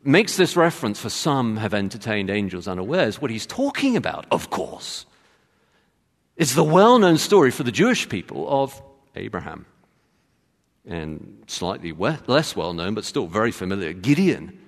makes 0.02 0.36
this 0.36 0.56
reference 0.56 1.00
for 1.00 1.10
some 1.10 1.56
have 1.56 1.74
entertained 1.74 2.30
angels 2.30 2.68
unawares. 2.68 3.20
What 3.20 3.30
he's 3.30 3.46
talking 3.46 3.96
about, 3.96 4.26
of 4.30 4.50
course, 4.50 5.06
is 6.36 6.54
the 6.54 6.64
well 6.64 6.98
known 6.98 7.18
story 7.18 7.50
for 7.50 7.64
the 7.64 7.72
Jewish 7.72 8.08
people 8.08 8.46
of 8.48 8.80
Abraham. 9.16 9.66
And 10.86 11.42
slightly 11.46 11.92
less 11.92 12.56
well 12.56 12.72
known, 12.72 12.94
but 12.94 13.04
still 13.04 13.26
very 13.26 13.50
familiar, 13.50 13.92
Gideon, 13.92 14.58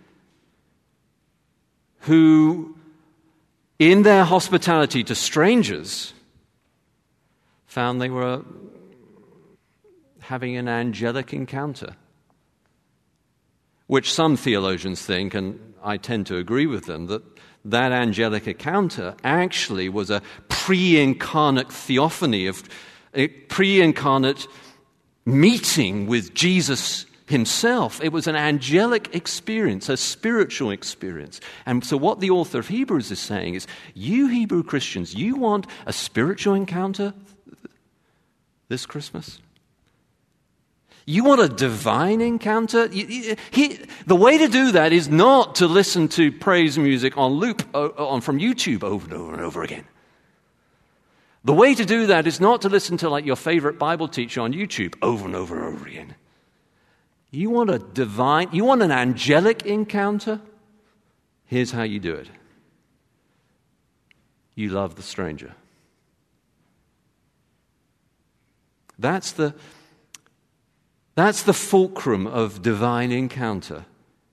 who, 2.01 2.77
in 3.79 4.03
their 4.03 4.25
hospitality 4.25 5.03
to 5.05 5.15
strangers, 5.15 6.13
found 7.67 8.03
they 8.03 8.11
were 8.11 8.43
having 10.21 10.57
an 10.57 10.69
angelic 10.69 11.33
encounter 11.33 11.97
which 13.91 14.15
some 14.15 14.37
theologians 14.37 15.05
think, 15.05 15.35
and 15.35 15.59
I 15.83 15.97
tend 15.97 16.29
to 16.29 16.37
agree 16.37 16.67
with 16.67 16.87
them, 16.87 17.09
that 17.09 17.25
that 17.65 17.91
angelic 17.91 18.47
encounter 18.47 19.17
actually 19.25 19.89
was 19.89 20.11
a 20.11 20.23
pre 20.49 20.97
incarnate 20.97 21.73
theophany, 21.73 22.47
of 22.47 22.63
a 23.15 23.27
pre 23.27 23.81
incarnate 23.81 24.47
meeting 25.27 26.07
with 26.07 26.33
Jesus 26.35 27.05
himself. 27.27 28.01
It 28.01 28.13
was 28.13 28.29
an 28.29 28.37
angelic 28.37 29.13
experience, 29.13 29.89
a 29.89 29.97
spiritual 29.97 30.71
experience. 30.71 31.41
And 31.67 31.85
so, 31.85 31.97
what 31.97 32.21
the 32.21 32.31
author 32.31 32.61
of 32.61 32.69
Hebrews 32.69 33.11
is 33.11 33.19
saying 33.19 33.57
is 33.57 33.67
you 33.95 34.29
Hebrew 34.29 34.63
Christians, 34.63 35.17
you 35.17 35.35
want 35.35 35.67
a 35.85 35.93
spiritual 35.93 36.55
encounter 36.55 37.13
this 38.69 38.87
Christmas? 38.87 39.41
You 41.11 41.25
want 41.25 41.41
a 41.41 41.49
divine 41.49 42.21
encounter? 42.21 42.87
He, 42.87 43.37
he, 43.51 43.81
the 44.07 44.15
way 44.15 44.39
to 44.39 44.47
do 44.47 44.71
that 44.73 44.93
is 44.93 45.09
not 45.09 45.57
to 45.57 45.67
listen 45.67 46.07
to 46.11 46.31
praise 46.31 46.79
music 46.79 47.19
on 47.19 47.33
loop 47.33 47.65
on, 47.75 48.21
from 48.21 48.39
YouTube 48.39 48.85
over 48.85 49.07
and 49.07 49.15
over 49.15 49.33
and 49.33 49.43
over 49.43 49.65
again. 49.65 49.85
The 51.43 51.53
way 51.53 51.75
to 51.75 51.85
do 51.85 52.07
that 52.07 52.29
is 52.29 52.39
not 52.39 52.63
to 52.63 52.69
listen 52.69 52.97
to 52.99 53.09
like 53.09 53.27
your 53.27 53.35
favorite 53.35 53.77
Bible 53.77 54.07
teacher 54.07 54.41
on 54.41 54.53
YouTube 54.53 54.95
over 55.03 55.25
and 55.27 55.35
over 55.35 55.57
and 55.57 55.75
over 55.75 55.89
again. 55.89 56.15
You 57.33 57.51
want 57.51 57.71
a 57.71 57.81
divine, 57.81 58.51
you 58.53 58.65
want 58.65 58.83
an 58.83 58.93
angelic 58.93 59.67
encounter? 59.67 60.41
Here's 61.47 61.73
how 61.73 61.83
you 61.83 61.99
do 61.99 62.15
it 62.15 62.29
you 64.55 64.69
love 64.69 64.95
the 64.95 65.03
stranger. 65.03 65.57
That's 68.97 69.33
the, 69.33 69.55
that's 71.21 71.43
the 71.43 71.53
fulcrum 71.53 72.27
of 72.27 72.63
divine 72.63 73.13
encounter. 73.13 73.85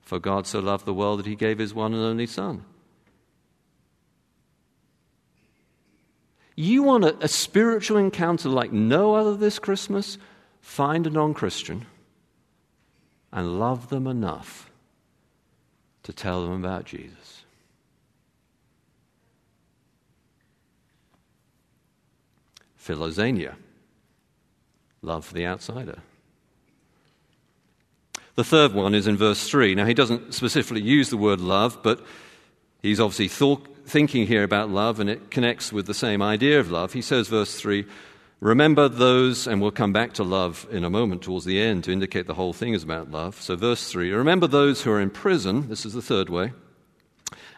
For 0.02 0.20
God 0.20 0.48
so 0.48 0.60
loved 0.60 0.86
the 0.86 0.94
world 0.94 1.20
that 1.20 1.26
he 1.26 1.36
gave 1.36 1.58
his 1.60 1.74
one 1.74 1.94
and 1.94 2.02
only 2.02 2.26
Son. 2.28 2.64
You 6.56 6.84
want 6.84 7.04
a, 7.04 7.16
a 7.20 7.28
spiritual 7.28 7.98
encounter 7.98 8.50
like 8.50 8.72
no 8.72 9.16
other 9.16 9.36
this 9.36 9.60
Christmas? 9.60 10.18
Find 10.62 11.06
a 11.06 11.10
non 11.10 11.34
Christian 11.34 11.86
and 13.32 13.60
love 13.60 13.90
them 13.90 14.08
enough 14.08 14.72
to 16.04 16.14
tell 16.14 16.42
them 16.42 16.64
about 16.64 16.86
Jesus. 16.86 17.44
Philoxenia, 22.80 23.56
love 25.02 25.26
for 25.26 25.34
the 25.34 25.46
outsider. 25.46 26.00
The 28.38 28.44
third 28.44 28.76
one 28.76 28.94
is 28.94 29.08
in 29.08 29.18
verse 29.18 29.50
3. 29.50 29.74
Now, 29.74 29.86
he 29.86 29.96
doesn't 29.96 30.36
specifically 30.36 30.84
use 30.84 31.10
the 31.10 31.18
word 31.18 31.42
love, 31.42 31.80
but 31.82 32.06
he's 32.84 33.00
obviously 33.00 33.30
thought, 33.30 33.68
thinking 33.88 34.28
here 34.28 34.44
about 34.44 34.70
love, 34.70 35.00
and 35.00 35.10
it 35.10 35.32
connects 35.32 35.74
with 35.74 35.88
the 35.88 35.96
same 35.96 36.22
idea 36.22 36.60
of 36.60 36.70
love. 36.70 36.94
He 36.94 37.02
says, 37.02 37.30
verse 37.30 37.60
3 37.60 37.84
Remember 38.40 38.88
those, 38.88 39.48
and 39.48 39.60
we'll 39.60 39.72
come 39.72 39.92
back 39.92 40.14
to 40.14 40.24
love 40.24 40.68
in 40.70 40.84
a 40.84 40.90
moment 40.92 41.24
towards 41.24 41.46
the 41.46 41.60
end 41.60 41.86
to 41.86 41.92
indicate 41.92 42.28
the 42.28 42.36
whole 42.36 42.54
thing 42.54 42.76
is 42.76 42.84
about 42.84 43.10
love. 43.10 43.42
So, 43.42 43.56
verse 43.56 43.90
3 43.90 44.12
Remember 44.12 44.46
those 44.46 44.84
who 44.84 44.92
are 44.92 45.02
in 45.02 45.10
prison, 45.10 45.68
this 45.68 45.84
is 45.84 45.94
the 45.94 46.02
third 46.04 46.30
way, 46.30 46.54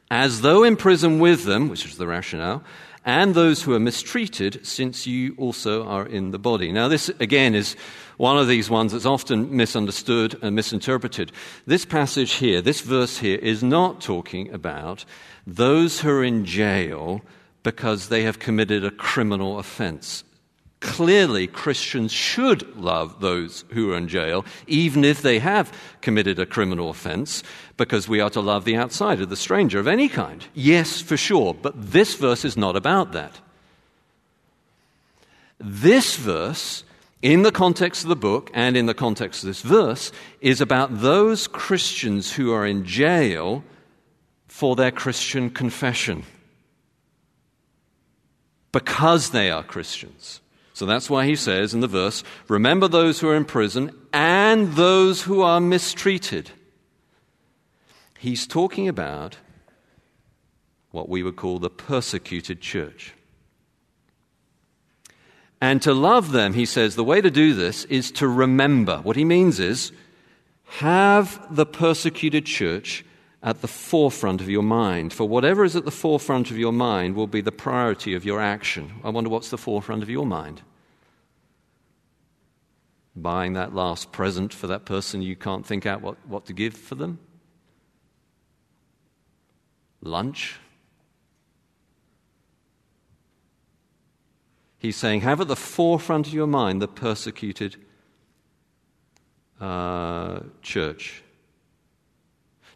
as 0.09 0.39
though 0.39 0.63
in 0.63 0.77
prison 0.77 1.19
with 1.19 1.43
them, 1.43 1.67
which 1.67 1.85
is 1.85 1.97
the 1.97 2.07
rationale, 2.07 2.63
and 3.03 3.35
those 3.35 3.63
who 3.63 3.73
are 3.73 3.81
mistreated, 3.81 4.65
since 4.65 5.05
you 5.05 5.35
also 5.37 5.85
are 5.85 6.05
in 6.05 6.31
the 6.31 6.39
body. 6.39 6.71
Now, 6.71 6.87
this 6.87 7.09
again 7.19 7.53
is 7.53 7.75
one 8.19 8.37
of 8.37 8.49
these 8.49 8.69
ones 8.69 8.91
that's 8.91 9.05
often 9.05 9.55
misunderstood 9.55 10.37
and 10.41 10.53
misinterpreted. 10.53 11.31
This 11.65 11.85
passage 11.85 12.33
here, 12.33 12.61
this 12.61 12.81
verse 12.81 13.19
here, 13.19 13.37
is 13.37 13.63
not 13.63 14.01
talking 14.01 14.53
about 14.53 15.05
those 15.47 16.01
who 16.01 16.09
are 16.09 16.23
in 16.25 16.43
jail 16.43 17.21
because 17.63 18.09
they 18.09 18.23
have 18.23 18.37
committed 18.37 18.83
a 18.83 18.91
criminal 18.91 19.57
offense. 19.57 20.25
Clearly, 20.81 21.47
Christians 21.47 22.11
should 22.11 22.75
love 22.75 23.21
those 23.21 23.63
who 23.69 23.93
are 23.93 23.97
in 23.97 24.09
jail, 24.09 24.43
even 24.67 25.05
if 25.05 25.21
they 25.21 25.39
have 25.39 25.71
committed 26.01 26.39
a 26.39 26.45
criminal 26.45 26.89
offense, 26.89 27.41
because 27.77 28.09
we 28.09 28.19
are 28.19 28.29
to 28.31 28.41
love 28.41 28.65
the 28.65 28.75
outsider, 28.75 29.25
the 29.25 29.37
stranger 29.37 29.79
of 29.79 29.87
any 29.87 30.09
kind. 30.09 30.45
Yes, 30.53 30.99
for 30.99 31.15
sure, 31.15 31.53
but 31.53 31.73
this 31.77 32.15
verse 32.15 32.43
is 32.43 32.57
not 32.57 32.75
about 32.75 33.13
that. 33.13 33.39
This 35.57 36.17
verse, 36.17 36.83
in 37.21 37.41
the 37.41 37.51
context 37.51 38.03
of 38.03 38.09
the 38.09 38.15
book 38.15 38.49
and 38.53 38.77
in 38.77 38.85
the 38.85 38.93
context 38.93 39.43
of 39.43 39.47
this 39.47 39.61
verse, 39.61 40.11
is 40.41 40.61
about 40.61 41.01
those 41.01 41.47
Christians 41.47 42.33
who 42.33 42.53
are 42.53 42.65
in 42.65 42.85
jail 42.85 43.63
for 44.47 44.75
their 44.75 44.91
Christian 44.91 45.49
confession 45.49 46.23
because 48.71 49.31
they 49.31 49.49
are 49.49 49.63
Christians. 49.63 50.41
So 50.73 50.85
that's 50.85 51.09
why 51.09 51.25
he 51.25 51.35
says 51.35 51.73
in 51.73 51.81
the 51.81 51.87
verse, 51.87 52.23
Remember 52.47 52.87
those 52.87 53.19
who 53.19 53.27
are 53.27 53.35
in 53.35 53.45
prison 53.45 53.91
and 54.13 54.73
those 54.73 55.23
who 55.23 55.41
are 55.41 55.59
mistreated. 55.59 56.51
He's 58.17 58.47
talking 58.47 58.87
about 58.87 59.37
what 60.91 61.09
we 61.09 61.23
would 61.23 61.35
call 61.35 61.59
the 61.59 61.69
persecuted 61.69 62.61
church. 62.61 63.13
And 65.61 65.81
to 65.81 65.93
love 65.93 66.31
them, 66.31 66.53
he 66.53 66.65
says, 66.65 66.95
the 66.95 67.03
way 67.03 67.19
to 67.19 67.29
do 67.29 67.53
this 67.53 67.85
is 67.85 68.11
to 68.13 68.27
remember. 68.27 68.99
What 68.99 69.17
he 69.17 69.25
means 69.25 69.59
is 69.59 69.91
have 70.77 71.53
the 71.53 71.65
persecuted 71.65 72.45
church 72.45 73.03
at 73.41 73.61
the 73.61 73.67
forefront 73.67 74.41
of 74.41 74.49
your 74.49 74.63
mind. 74.63 75.13
For 75.13 75.27
whatever 75.27 75.63
is 75.63 75.75
at 75.75 75.85
the 75.85 75.91
forefront 75.91 76.51
of 76.51 76.57
your 76.57 76.73
mind 76.73 77.15
will 77.15 77.27
be 77.27 77.41
the 77.41 77.51
priority 77.51 78.13
of 78.13 78.25
your 78.25 78.39
action. 78.39 78.93
I 79.03 79.09
wonder 79.09 79.29
what's 79.29 79.49
the 79.49 79.57
forefront 79.57 80.03
of 80.03 80.09
your 80.09 80.25
mind? 80.25 80.61
Buying 83.15 83.53
that 83.53 83.73
last 83.73 84.11
present 84.11 84.53
for 84.53 84.67
that 84.67 84.85
person 84.85 85.21
you 85.21 85.35
can't 85.35 85.65
think 85.65 85.85
out 85.85 86.01
what, 86.01 86.17
what 86.25 86.45
to 86.45 86.53
give 86.53 86.73
for 86.73 86.95
them? 86.95 87.19
Lunch? 90.01 90.57
He's 94.79 94.95
saying, 94.95 95.21
have 95.21 95.41
at 95.41 95.47
the 95.49 95.55
forefront 95.55 96.27
of 96.27 96.33
your 96.33 96.47
mind 96.47 96.81
the 96.81 96.87
persecuted 96.87 97.75
uh, 99.59 100.39
church. 100.61 101.21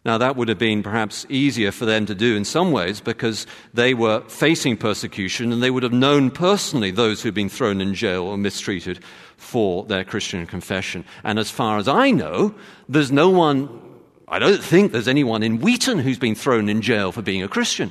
Now, 0.04 0.18
that 0.18 0.36
would 0.36 0.48
have 0.48 0.58
been 0.58 0.82
perhaps 0.82 1.24
easier 1.30 1.72
for 1.72 1.86
them 1.86 2.04
to 2.06 2.14
do 2.14 2.36
in 2.36 2.44
some 2.44 2.72
ways 2.72 3.00
because 3.00 3.46
they 3.72 3.94
were 3.94 4.20
facing 4.28 4.76
persecution 4.76 5.50
and 5.50 5.62
they 5.62 5.70
would 5.70 5.82
have 5.82 5.94
known 5.94 6.30
personally 6.30 6.90
those 6.90 7.22
who'd 7.22 7.32
been 7.32 7.48
thrown 7.48 7.80
in 7.80 7.94
jail 7.94 8.24
or 8.24 8.36
mistreated 8.36 9.02
for 9.38 9.84
their 9.86 10.04
Christian 10.04 10.46
confession. 10.46 11.06
And 11.24 11.38
as 11.38 11.50
far 11.50 11.78
as 11.78 11.88
I 11.88 12.10
know, 12.10 12.54
there's 12.86 13.10
no 13.10 13.30
one, 13.30 13.80
I 14.28 14.38
don't 14.38 14.62
think 14.62 14.92
there's 14.92 15.08
anyone 15.08 15.42
in 15.42 15.60
Wheaton 15.60 16.00
who's 16.00 16.18
been 16.18 16.34
thrown 16.34 16.68
in 16.68 16.82
jail 16.82 17.10
for 17.10 17.22
being 17.22 17.42
a 17.42 17.48
Christian. 17.48 17.90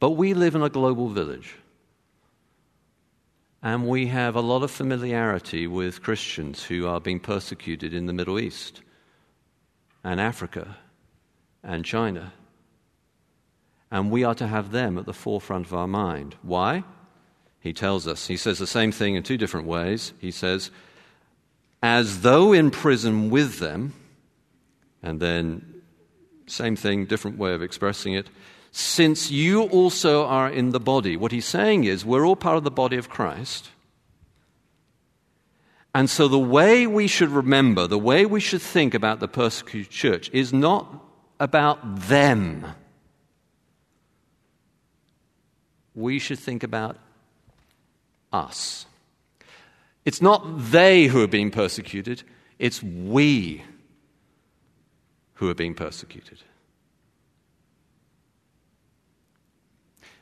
But 0.00 0.12
we 0.12 0.34
live 0.34 0.56
in 0.56 0.62
a 0.62 0.68
global 0.68 1.08
village. 1.08 1.54
And 3.62 3.86
we 3.86 4.06
have 4.06 4.36
a 4.36 4.40
lot 4.40 4.62
of 4.62 4.70
familiarity 4.70 5.66
with 5.66 6.02
Christians 6.02 6.64
who 6.64 6.86
are 6.86 7.00
being 7.00 7.20
persecuted 7.20 7.92
in 7.92 8.06
the 8.06 8.12
Middle 8.12 8.38
East 8.38 8.80
and 10.02 10.20
Africa 10.20 10.78
and 11.62 11.84
China. 11.84 12.32
And 13.90 14.10
we 14.10 14.24
are 14.24 14.34
to 14.36 14.46
have 14.46 14.72
them 14.72 14.96
at 14.96 15.04
the 15.04 15.12
forefront 15.12 15.66
of 15.66 15.74
our 15.74 15.88
mind. 15.88 16.36
Why? 16.42 16.84
He 17.60 17.74
tells 17.74 18.06
us. 18.06 18.28
He 18.28 18.38
says 18.38 18.58
the 18.58 18.66
same 18.66 18.92
thing 18.92 19.14
in 19.14 19.22
two 19.22 19.36
different 19.36 19.66
ways. 19.66 20.14
He 20.18 20.30
says, 20.30 20.70
as 21.82 22.22
though 22.22 22.52
in 22.52 22.70
prison 22.70 23.28
with 23.28 23.58
them, 23.58 23.92
and 25.02 25.20
then 25.20 25.82
same 26.46 26.76
thing, 26.76 27.04
different 27.04 27.36
way 27.36 27.52
of 27.52 27.62
expressing 27.62 28.14
it, 28.14 28.28
since 28.72 29.30
you 29.30 29.62
also 29.62 30.24
are 30.24 30.48
in 30.48 30.70
the 30.70 30.80
body. 30.80 31.16
What 31.16 31.32
he's 31.32 31.46
saying 31.46 31.84
is, 31.84 32.04
we're 32.04 32.26
all 32.26 32.36
part 32.36 32.56
of 32.56 32.64
the 32.64 32.70
body 32.70 32.96
of 32.96 33.08
Christ. 33.08 33.70
And 35.94 36.08
so, 36.08 36.28
the 36.28 36.38
way 36.38 36.86
we 36.86 37.08
should 37.08 37.30
remember, 37.30 37.86
the 37.86 37.98
way 37.98 38.24
we 38.24 38.38
should 38.38 38.62
think 38.62 38.94
about 38.94 39.18
the 39.18 39.26
persecuted 39.26 39.90
church 39.90 40.30
is 40.32 40.52
not 40.52 41.04
about 41.40 42.02
them. 42.06 42.66
We 45.94 46.20
should 46.20 46.38
think 46.38 46.62
about 46.62 46.96
us. 48.32 48.86
It's 50.04 50.22
not 50.22 50.70
they 50.70 51.06
who 51.06 51.22
are 51.22 51.28
being 51.28 51.50
persecuted, 51.50 52.22
it's 52.58 52.82
we 52.82 53.64
who 55.34 55.48
are 55.50 55.54
being 55.54 55.74
persecuted. 55.74 56.38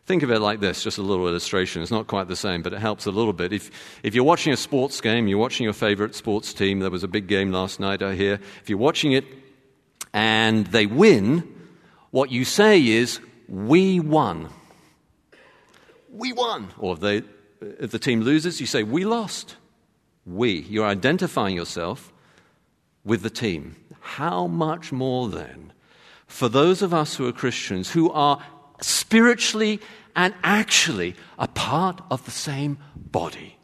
Think 0.09 0.23
of 0.23 0.31
it 0.31 0.39
like 0.39 0.61
this, 0.61 0.83
just 0.83 0.97
a 0.97 1.03
little 1.03 1.29
illustration. 1.29 1.83
It's 1.83 1.91
not 1.91 2.07
quite 2.07 2.29
the 2.29 2.35
same, 2.35 2.63
but 2.63 2.73
it 2.73 2.79
helps 2.79 3.05
a 3.05 3.11
little 3.11 3.35
bit. 3.35 3.53
If, 3.53 3.71
if 4.03 4.15
you're 4.15 4.25
watching 4.25 4.55
a 4.55 4.57
sports 4.57 5.03
game, 5.03 5.29
you're 5.29 5.37
watching 5.37 5.65
your 5.65 5.75
favorite 5.75 6.15
sports 6.15 6.55
team, 6.55 6.79
there 6.79 6.91
was 6.91 7.05
a 7.05 7.09
big 7.09 7.27
game 7.27 7.53
last 7.53 7.79
night, 7.79 8.03
I 8.03 8.15
hear. 8.15 8.41
If 8.63 8.71
you're 8.71 8.79
watching 8.79 9.13
it 9.13 9.27
and 10.15 10.67
they 10.69 10.87
win, 10.87 11.47
what 12.11 12.33
you 12.33 12.47
say 12.47 12.83
is, 12.83 13.21
We 13.49 14.01
won. 14.01 14.49
We 16.11 16.33
won. 16.33 16.69
Or 16.79 16.95
if, 16.95 17.01
they, 17.01 17.23
if 17.61 17.91
the 17.91 17.99
team 17.99 18.23
loses, 18.23 18.63
you 18.63 18.67
say, 18.67 18.85
We 18.85 19.05
lost. 19.05 19.57
We. 20.25 20.61
You're 20.61 20.87
identifying 20.87 21.55
yourself 21.55 22.15
with 23.05 23.21
the 23.21 23.29
team. 23.29 23.77
How 24.01 24.47
much 24.47 24.91
more 24.91 25.29
then 25.29 25.75
for 26.27 26.49
those 26.49 26.81
of 26.81 26.95
us 26.95 27.17
who 27.17 27.27
are 27.27 27.33
Christians 27.33 27.91
who 27.91 28.11
are 28.11 28.43
spiritually 28.81 29.81
and 30.19 30.35
actually 30.43 31.15
a 31.39 31.47
part 31.47 32.01
of 32.11 32.25
the 32.25 32.31
same 32.33 32.77
body. 32.97 33.57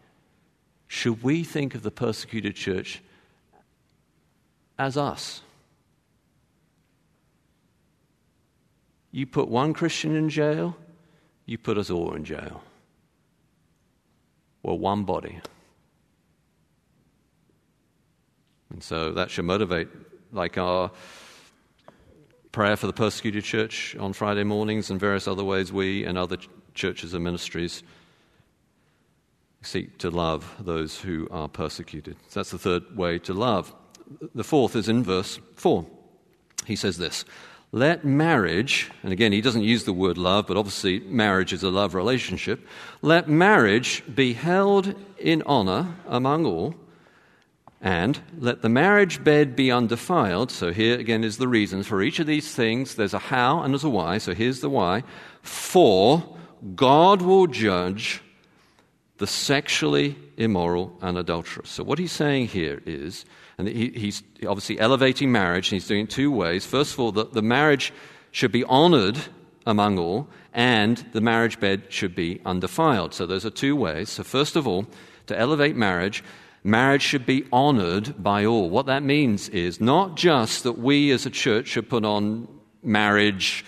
Should 0.87 1.25
we 1.25 1.43
think 1.43 1.75
of 1.75 1.83
the 1.83 1.90
persecuted 1.90 2.55
church 2.55 3.03
as 4.79 4.97
us? 4.97 5.40
You 9.11 9.27
put 9.27 9.49
one 9.49 9.75
Christian 9.75 10.14
in 10.14 10.29
jail, 10.29 10.77
you 11.45 11.59
put 11.59 11.77
us 11.77 11.90
all 11.90 12.14
in 12.14 12.25
jail. 12.25 12.62
We're 14.62 14.75
one 14.75 15.03
body. 15.03 15.40
And 18.71 18.81
so 18.81 19.11
that 19.11 19.29
should 19.29 19.45
motivate, 19.45 19.88
like 20.33 20.57
our 20.57 20.93
prayer 22.55 22.77
for 22.77 22.87
the 22.87 22.93
persecuted 22.93 23.43
church 23.43 23.97
on 23.99 24.12
Friday 24.12 24.45
mornings 24.45 24.88
and 24.88 25.01
various 25.01 25.27
other 25.27 25.43
ways 25.43 25.73
we 25.73 26.05
and 26.05 26.17
other 26.17 26.37
churches 26.73 27.12
and 27.12 27.25
ministries 27.25 27.83
seek 29.61 29.99
to 29.99 30.09
love 30.09 30.55
those 30.61 31.01
who 31.01 31.27
are 31.33 31.49
persecuted. 31.49 32.17
So 32.29 32.38
that's 32.38 32.53
the 32.53 32.59
third 32.59 32.97
way 32.97 33.19
to 33.19 33.35
love. 33.35 33.75
The 34.37 34.45
fourth 34.45 34.77
is 34.77 34.88
in 34.88 35.03
verse 35.03 35.40
4. 35.57 35.85
He 36.64 36.77
says 36.77 36.97
this 36.97 37.25
Let 37.73 38.05
marriage, 38.05 38.88
and 39.03 39.12
again, 39.12 39.33
he 39.33 39.40
doesn't 39.40 39.64
use 39.64 39.83
the 39.83 39.93
word 39.93 40.17
love, 40.17 40.47
but 40.47 40.57
obviously 40.57 41.01
marriage 41.01 41.53
is 41.53 41.64
a 41.64 41.71
love 41.71 41.93
relationship. 41.93 42.64
Let 43.03 43.29
marriage 43.29 44.05
be 44.14 44.33
held 44.33 44.95
in 45.19 45.43
honor 45.45 45.97
among 46.07 46.47
all 46.47 46.77
and 47.85 48.18
let 48.38 48.62
the 48.62 48.68
marriage 48.70 49.23
bed 49.23 49.55
be 49.55 49.70
undefiled. 49.70 50.51
So, 50.51 50.73
here 50.73 50.99
again 50.99 51.23
is 51.23 51.37
the 51.37 51.47
reason. 51.47 51.83
For 51.83 52.03
each 52.03 52.18
of 52.18 52.27
these 52.27 52.55
things, 52.55 52.94
there's 52.94 53.12
a 53.12 53.18
how 53.18 53.61
and 53.61 53.75
there's 53.75 53.85
a 53.85 53.90
why. 53.90 54.16
So, 54.16 54.33
here's 54.35 54.61
the 54.61 54.70
why. 54.70 55.05
For 55.42 56.37
God 56.75 57.20
will 57.20 57.47
judge 57.47 58.23
the 59.18 59.27
sexually 59.27 60.16
immoral 60.38 60.97
and 61.03 61.18
adulterous. 61.18 61.68
So, 61.68 61.85
what 61.85 61.99
he's 61.99 62.11
saying 62.11 62.49
here 62.49 62.81
is, 62.87 63.27
and 63.59 63.68
he, 63.68 63.90
he's 63.90 64.23
obviously 64.49 64.81
elevating 64.81 65.31
marriage, 65.31 65.70
and 65.70 65.79
he's 65.79 65.87
doing 65.87 66.05
it 66.05 66.11
two 66.11 66.31
ways. 66.31 66.64
First 66.64 66.94
of 66.94 67.01
all, 67.01 67.12
that 67.12 67.35
the 67.35 67.42
marriage 67.42 67.92
should 68.31 68.51
be 68.51 68.64
honored 68.64 69.18
among 69.66 69.99
all, 69.99 70.27
and 70.55 70.97
the 71.12 71.20
marriage 71.20 71.61
bed 71.61 71.83
should 71.90 72.14
be 72.14 72.40
undefiled. 72.47 73.12
So, 73.12 73.27
those 73.27 73.44
are 73.44 73.51
two 73.51 73.77
ways. 73.77 74.09
So, 74.09 74.25
first 74.25 74.57
of 74.57 74.66
all, 74.66 74.87
to 75.27 75.38
elevate 75.38 75.77
marriage, 75.77 76.25
marriage 76.64 77.03
should 77.03 77.27
be 77.27 77.44
honored 77.53 78.20
by 78.20 78.46
all. 78.46 78.70
What 78.70 78.87
that 78.87 79.03
means 79.03 79.48
is 79.50 79.81
not 79.81 80.16
just 80.16 80.64
that 80.64 80.79
we 80.79 81.11
as 81.12 81.27
a 81.27 81.31
church 81.31 81.68
should 81.68 81.88
put 81.88 82.05
on 82.05 82.48
marriage 82.83 83.64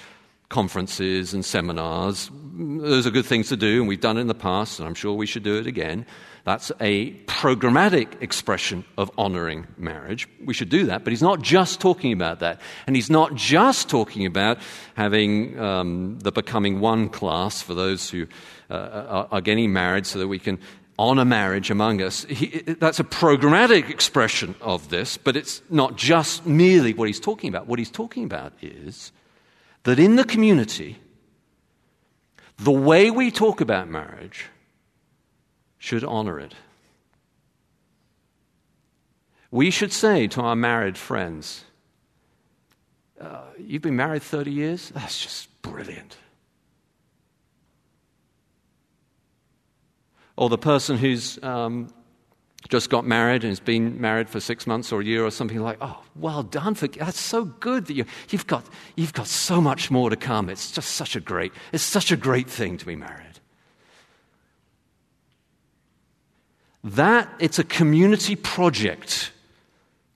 conferences 0.48 1.34
and 1.34 1.44
seminars. 1.44 2.30
Those 2.32 3.06
are 3.06 3.10
good 3.10 3.26
things 3.26 3.48
to 3.48 3.56
do, 3.56 3.80
and 3.80 3.88
we've 3.88 4.00
done 4.00 4.16
it 4.16 4.22
in 4.22 4.26
the 4.28 4.34
past, 4.34 4.78
and 4.78 4.88
I'm 4.88 4.94
sure 4.94 5.12
we 5.12 5.26
should 5.26 5.42
do 5.42 5.58
it 5.58 5.66
again. 5.66 6.06
That's 6.44 6.70
a 6.80 7.12
programmatic 7.24 8.22
expression 8.22 8.84
of 8.96 9.10
honoring 9.18 9.66
marriage. 9.76 10.28
We 10.44 10.54
should 10.54 10.68
do 10.68 10.86
that, 10.86 11.02
but 11.02 11.12
he's 11.12 11.22
not 11.22 11.42
just 11.42 11.80
talking 11.80 12.12
about 12.12 12.38
that. 12.38 12.60
And 12.86 12.94
he's 12.94 13.10
not 13.10 13.34
just 13.34 13.88
talking 13.88 14.26
about 14.26 14.58
having 14.94 15.58
um, 15.58 16.20
the 16.20 16.30
becoming 16.30 16.78
one 16.78 17.08
class 17.08 17.60
for 17.60 17.74
those 17.74 18.08
who 18.08 18.28
uh, 18.70 18.74
are, 18.74 19.28
are 19.32 19.40
getting 19.40 19.72
married 19.72 20.06
so 20.06 20.20
that 20.20 20.28
we 20.28 20.38
can 20.38 20.60
honor 20.98 21.24
marriage 21.24 21.70
among 21.70 22.00
us. 22.00 22.24
He, 22.24 22.60
that's 22.60 23.00
a 23.00 23.04
programmatic 23.04 23.90
expression 23.90 24.54
of 24.60 24.88
this, 24.88 25.16
but 25.16 25.36
it's 25.36 25.62
not 25.70 25.96
just 25.96 26.46
merely 26.46 26.94
what 26.94 27.08
he's 27.08 27.20
talking 27.20 27.48
about. 27.48 27.66
What 27.66 27.78
he's 27.78 27.90
talking 27.90 28.24
about 28.24 28.52
is 28.62 29.12
that 29.84 29.98
in 29.98 30.16
the 30.16 30.24
community, 30.24 30.98
the 32.58 32.72
way 32.72 33.10
we 33.10 33.30
talk 33.30 33.60
about 33.60 33.88
marriage 33.88 34.46
should 35.78 36.04
honor 36.04 36.40
it. 36.40 36.54
We 39.50 39.70
should 39.70 39.92
say 39.92 40.26
to 40.28 40.40
our 40.40 40.56
married 40.56 40.98
friends, 40.98 41.64
uh, 43.20 43.42
You've 43.58 43.82
been 43.82 43.96
married 43.96 44.22
30 44.22 44.50
years? 44.50 44.90
That's 44.90 45.20
just 45.20 45.62
brilliant. 45.62 46.16
Or 50.36 50.48
the 50.48 50.58
person 50.58 50.98
who's 50.98 51.42
um, 51.42 51.88
just 52.68 52.90
got 52.90 53.06
married 53.06 53.42
and 53.42 53.50
has 53.50 53.60
been 53.60 54.00
married 54.00 54.28
for 54.28 54.40
six 54.40 54.66
months 54.66 54.92
or 54.92 55.00
a 55.00 55.04
year 55.04 55.24
or 55.24 55.30
something 55.30 55.60
like, 55.60 55.78
oh, 55.80 56.02
well 56.14 56.42
done. 56.42 56.74
For, 56.74 56.88
that's 56.88 57.20
so 57.20 57.44
good 57.44 57.86
that 57.86 57.94
you, 57.94 58.04
you've, 58.30 58.46
got, 58.46 58.66
you've 58.96 59.12
got 59.12 59.26
so 59.26 59.60
much 59.60 59.90
more 59.90 60.10
to 60.10 60.16
come. 60.16 60.48
It's 60.48 60.70
just 60.70 60.90
such 60.90 61.16
a 61.16 61.20
great, 61.20 61.52
it's 61.72 61.84
such 61.84 62.12
a 62.12 62.16
great 62.16 62.50
thing 62.50 62.76
to 62.78 62.86
be 62.86 62.96
married. 62.96 63.22
That, 66.84 67.28
it's 67.40 67.58
a 67.58 67.64
community 67.64 68.36
project 68.36 69.32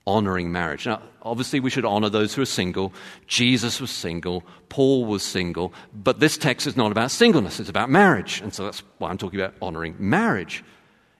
honoring 0.07 0.51
marriage. 0.51 0.85
Now, 0.87 1.01
obviously, 1.21 1.59
we 1.59 1.69
should 1.69 1.85
honor 1.85 2.09
those 2.09 2.33
who 2.33 2.41
are 2.41 2.45
single. 2.45 2.93
Jesus 3.27 3.79
was 3.79 3.91
single, 3.91 4.43
Paul 4.69 5.05
was 5.05 5.23
single, 5.23 5.73
but 5.93 6.19
this 6.19 6.37
text 6.37 6.65
is 6.67 6.75
not 6.75 6.91
about 6.91 7.11
singleness, 7.11 7.59
it's 7.59 7.69
about 7.69 7.89
marriage. 7.89 8.41
And 8.41 8.53
so 8.53 8.65
that's 8.65 8.83
why 8.97 9.09
I'm 9.09 9.17
talking 9.17 9.39
about 9.39 9.53
honoring 9.61 9.95
marriage. 9.99 10.63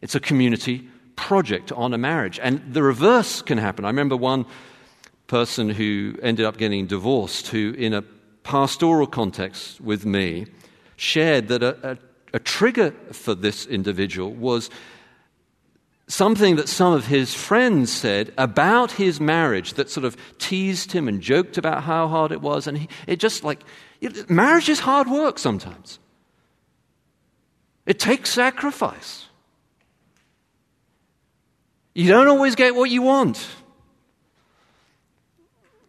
It's 0.02 0.16
a 0.16 0.20
community 0.20 0.88
project 1.16 1.68
to 1.68 1.76
honor 1.76 1.98
marriage. 1.98 2.40
And 2.42 2.74
the 2.74 2.82
reverse 2.82 3.42
can 3.42 3.58
happen. 3.58 3.86
I 3.86 3.90
remember 3.90 4.18
one 4.18 4.46
person 5.28 5.70
who 5.70 6.16
ended 6.22 6.46
up 6.46 6.58
getting 6.58 6.88
divorced, 6.88 7.48
who, 7.48 7.74
in 7.78 7.94
a 7.94 8.02
pastoral 8.44 9.08
context 9.08 9.80
with 9.80 10.06
me, 10.06 10.48
shared 10.96 11.48
that 11.50 11.62
a, 11.62 11.92
a, 11.92 11.98
a 12.34 12.40
trigger 12.40 12.92
for 13.12 13.36
this 13.36 13.66
individual 13.68 14.34
was 14.34 14.70
something 16.12 16.58
that 16.58 16.68
some 16.68 16.94
of 16.94 17.08
his 17.08 17.34
friends 17.34 17.92
said 17.92 18.34
about 18.38 18.92
his 18.92 19.22
marriage 19.22 19.76
that 19.76 19.90
sort 19.90 20.04
of 20.06 20.18
teased 20.38 20.92
him 20.92 21.08
and 21.08 21.22
joked 21.22 21.58
about 21.58 21.84
how 21.84 22.08
hard 22.08 22.32
it 22.32 22.42
was. 22.42 22.68
And 22.68 22.78
he, 22.78 22.90
it 23.08 23.18
just 23.18 23.44
like, 23.44 23.64
marriage 24.28 24.68
is 24.68 24.80
hard 24.80 25.08
work 25.08 25.40
sometimes, 25.40 26.00
it 27.86 28.00
takes 28.00 28.30
sacrifice. 28.30 29.26
You 31.94 32.08
don't 32.08 32.28
always 32.28 32.56
get 32.56 32.74
what 32.74 32.90
you 32.90 33.02
want. 33.02 33.50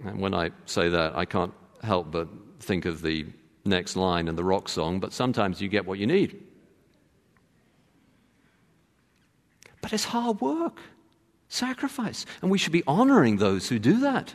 And 0.05 0.21
when 0.21 0.35
I 0.35 0.51
say 0.67 0.89
that, 0.89 1.17
I 1.17 1.25
can't 1.25 1.55
help 1.83 2.11
but 2.11 2.29
think 2.59 2.87
of 2.87 3.03
the 3.03 3.27
next 3.65 3.95
line 3.95 4.27
in 4.27 4.35
the 4.35 4.43
rock 4.43 4.69
song, 4.69 4.99
but 4.99 5.13
sometimes 5.13 5.61
you 5.61 5.69
get 5.69 5.87
what 5.87 6.01
you 6.01 6.07
need. 6.07 6.43
But 9.83 9.93
it's 9.93 10.05
hard 10.05 10.41
work, 10.41 10.79
sacrifice, 11.49 12.25
and 12.41 12.51
we 12.51 12.57
should 12.57 12.73
be 12.73 12.85
honoring 12.87 13.37
those 13.37 13.69
who 13.69 13.79
do 13.79 14.01
that. 14.01 14.35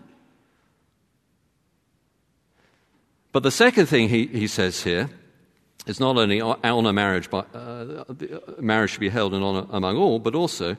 But 3.31 3.41
the 3.43 3.51
second 3.51 3.87
thing 3.87 4.09
he, 4.09 4.27
he 4.27 4.47
says 4.47 4.83
here 4.83 5.09
is 5.87 5.99
not 5.99 6.17
only 6.17 6.41
honor 6.41 6.93
marriage, 6.93 7.29
but 7.29 7.47
uh, 7.55 8.03
marriage 8.59 8.91
should 8.91 8.99
be 8.99 9.09
held 9.09 9.33
in 9.33 9.41
honor 9.41 9.65
among 9.71 9.97
all, 9.97 10.19
but 10.19 10.35
also 10.35 10.75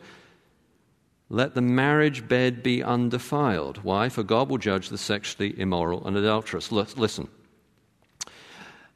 let 1.31 1.55
the 1.55 1.63
marriage 1.63 2.27
bed 2.29 2.63
be 2.63 2.83
undefiled. 2.83 3.79
Why? 3.85 4.09
For 4.09 4.23
God 4.23 4.49
will 4.49 4.59
judge 4.59 4.89
the 4.89 4.99
sexually 4.99 5.59
immoral 5.59 6.07
and 6.07 6.17
adulterous. 6.17 6.71
Listen. 6.73 7.29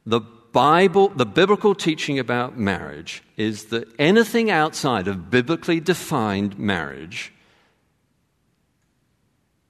The 0.05 0.21
Bible, 0.53 1.09
the 1.09 1.25
biblical 1.25 1.75
teaching 1.75 2.19
about 2.19 2.57
marriage 2.57 3.23
is 3.35 3.65
that 3.65 3.87
anything 3.99 4.51
outside 4.51 5.07
of 5.07 5.29
biblically 5.29 5.79
defined 5.79 6.57
marriage 6.57 7.33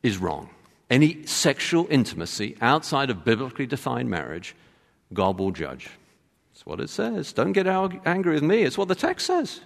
is 0.04 0.18
wrong. 0.18 0.50
Any 0.90 1.26
sexual 1.26 1.88
intimacy 1.90 2.58
outside 2.62 3.10
of 3.10 3.24
biblically 3.24 3.66
defined 3.66 4.10
marriage, 4.10 4.56
God 5.14 5.40
will 5.40 5.52
judge. 5.52 5.90
That's 6.52 6.66
what 6.66 6.82
it 6.82 6.90
says. 6.90 7.32
Don't 7.32 7.54
get 7.54 7.66
angry 7.66 8.34
with 8.34 8.44
me. 8.44 8.64
It's 8.64 8.78
what 8.78 8.90
the 8.90 8.96
text 8.96 9.26
says. 9.26 9.62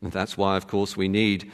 And 0.00 0.12
that's 0.12 0.38
why, 0.38 0.56
of 0.56 0.68
course, 0.68 0.96
we 0.96 1.08
need 1.08 1.50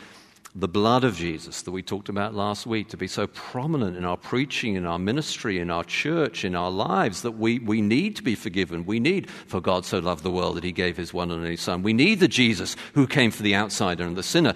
the 0.55 0.69
blood 0.69 1.03
of 1.03 1.17
Jesus 1.17 1.63
that 1.63 1.71
we 1.71 1.83
talked 1.83 2.11
about 2.11 2.35
last 2.35 2.67
week 2.67 2.89
to 2.89 2.99
be 2.99 3.07
so 3.07 3.27
prominent 3.27 3.97
in 3.97 4.05
our 4.05 4.19
preaching, 4.19 4.75
in 4.75 4.85
our 4.85 4.99
ministry, 4.99 5.59
in 5.59 5.71
our 5.71 5.85
church, 5.85 6.45
in 6.45 6.55
our 6.55 6.71
lives 6.71 7.23
that 7.23 7.33
we, 7.33 7.59
we 7.59 7.81
need 7.81 8.17
to 8.17 8.23
be 8.23 8.35
forgiven. 8.35 8.85
We 8.85 9.01
need, 9.01 9.31
for 9.31 9.63
God 9.63 9.87
so 9.87 9.99
loved 9.99 10.23
the 10.23 10.31
world 10.31 10.57
that 10.57 10.65
he 10.65 10.73
gave 10.73 10.99
his 10.99 11.15
one 11.15 11.31
and 11.31 11.41
only 11.41 11.57
Son. 11.57 11.83
We 11.83 11.95
need 11.95 12.21
the 12.21 12.29
Jesus 12.29 12.77
who 12.95 13.07
came 13.07 13.31
for 13.31 13.43
the 13.43 13.57
outsider 13.57 14.05
and 14.05 14.15
the 14.15 14.23
sinner. 14.23 14.53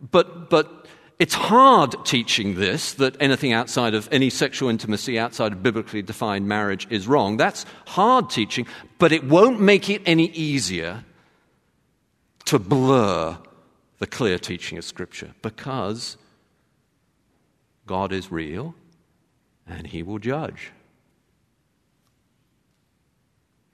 But, 0.00 0.48
but 0.48 0.86
it's 1.18 1.34
hard 1.34 2.06
teaching 2.06 2.54
this 2.54 2.94
that 2.94 3.14
anything 3.20 3.52
outside 3.52 3.92
of 3.92 4.08
any 4.10 4.30
sexual 4.30 4.70
intimacy 4.70 5.18
outside 5.18 5.52
of 5.52 5.62
biblically 5.62 6.00
defined 6.00 6.48
marriage 6.48 6.86
is 6.88 7.06
wrong. 7.06 7.36
That's 7.36 7.66
hard 7.86 8.30
teaching, 8.30 8.66
but 8.98 9.12
it 9.12 9.24
won't 9.24 9.60
make 9.60 9.90
it 9.90 10.00
any 10.06 10.30
easier 10.30 11.04
to 12.46 12.58
blur 12.58 13.36
the 13.98 14.06
clear 14.06 14.38
teaching 14.38 14.78
of 14.78 14.84
Scripture 14.84 15.34
because 15.42 16.16
God 17.86 18.12
is 18.12 18.30
real 18.30 18.74
and 19.66 19.86
He 19.86 20.02
will 20.02 20.18
judge. 20.18 20.72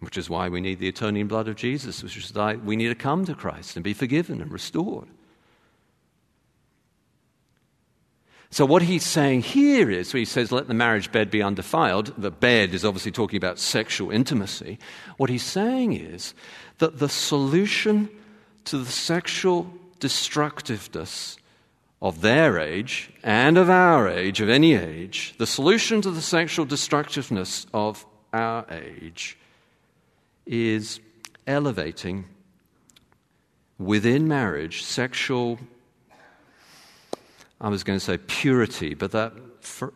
Which 0.01 0.19
is 0.19 0.29
why 0.29 0.49
we 0.49 0.61
need 0.61 0.81
the 0.81 0.89
atoning 0.89 1.29
blood 1.29 1.49
of 1.49 1.57
Jesus, 1.57 2.03
which 2.03 2.17
is 2.17 2.35
why 2.35 2.57
we 2.57 2.77
need 2.77 2.89
to 2.89 2.95
come 2.95 3.25
to 3.25 3.35
Christ 3.35 3.77
and 3.77 3.85
be 3.85 3.95
forgiven 3.95 4.41
and 4.41 4.53
restored. 4.53 5.09
So, 8.51 8.65
what 8.65 8.83
he's 8.83 9.05
saying 9.05 9.43
here 9.43 9.91
is, 9.91 10.13
he 10.13 10.25
says, 10.25 10.53
let 10.53 10.69
the 10.69 10.75
marriage 10.75 11.11
bed 11.11 11.29
be 11.29 11.43
undefiled. 11.43 12.15
The 12.17 12.31
bed 12.31 12.73
is 12.73 12.85
obviously 12.85 13.11
talking 13.11 13.37
about 13.37 13.59
sexual 13.59 14.13
intimacy. 14.13 14.79
What 15.17 15.29
he's 15.29 15.43
saying 15.43 15.95
is 15.95 16.35
that 16.79 17.01
the 17.01 17.09
solution 17.09 18.09
to 18.67 18.79
the 18.79 18.93
sexual 18.93 19.73
destructiveness 20.05 21.39
of 22.03 22.21
their 22.21 22.59
age 22.59 23.11
and 23.23 23.57
of 23.57 23.71
our 23.71 24.07
age, 24.07 24.43
of 24.43 24.51
any 24.51 24.75
age, 24.75 25.35
the 25.39 25.47
solution 25.47 26.03
to 26.03 26.11
the 26.11 26.21
sexual 26.21 26.67
destructiveness 26.67 27.67
of 27.73 28.05
our 28.31 28.67
age 28.71 29.39
is 30.45 31.01
elevating 31.47 32.27
within 33.79 34.29
marriage 34.29 34.85
sexual, 34.85 35.59
I 37.59 37.71
was 37.71 37.83
going 37.83 37.99
to 37.99 38.05
say 38.05 38.19
purity, 38.19 38.93
but 38.93 39.13
that, 39.13 39.33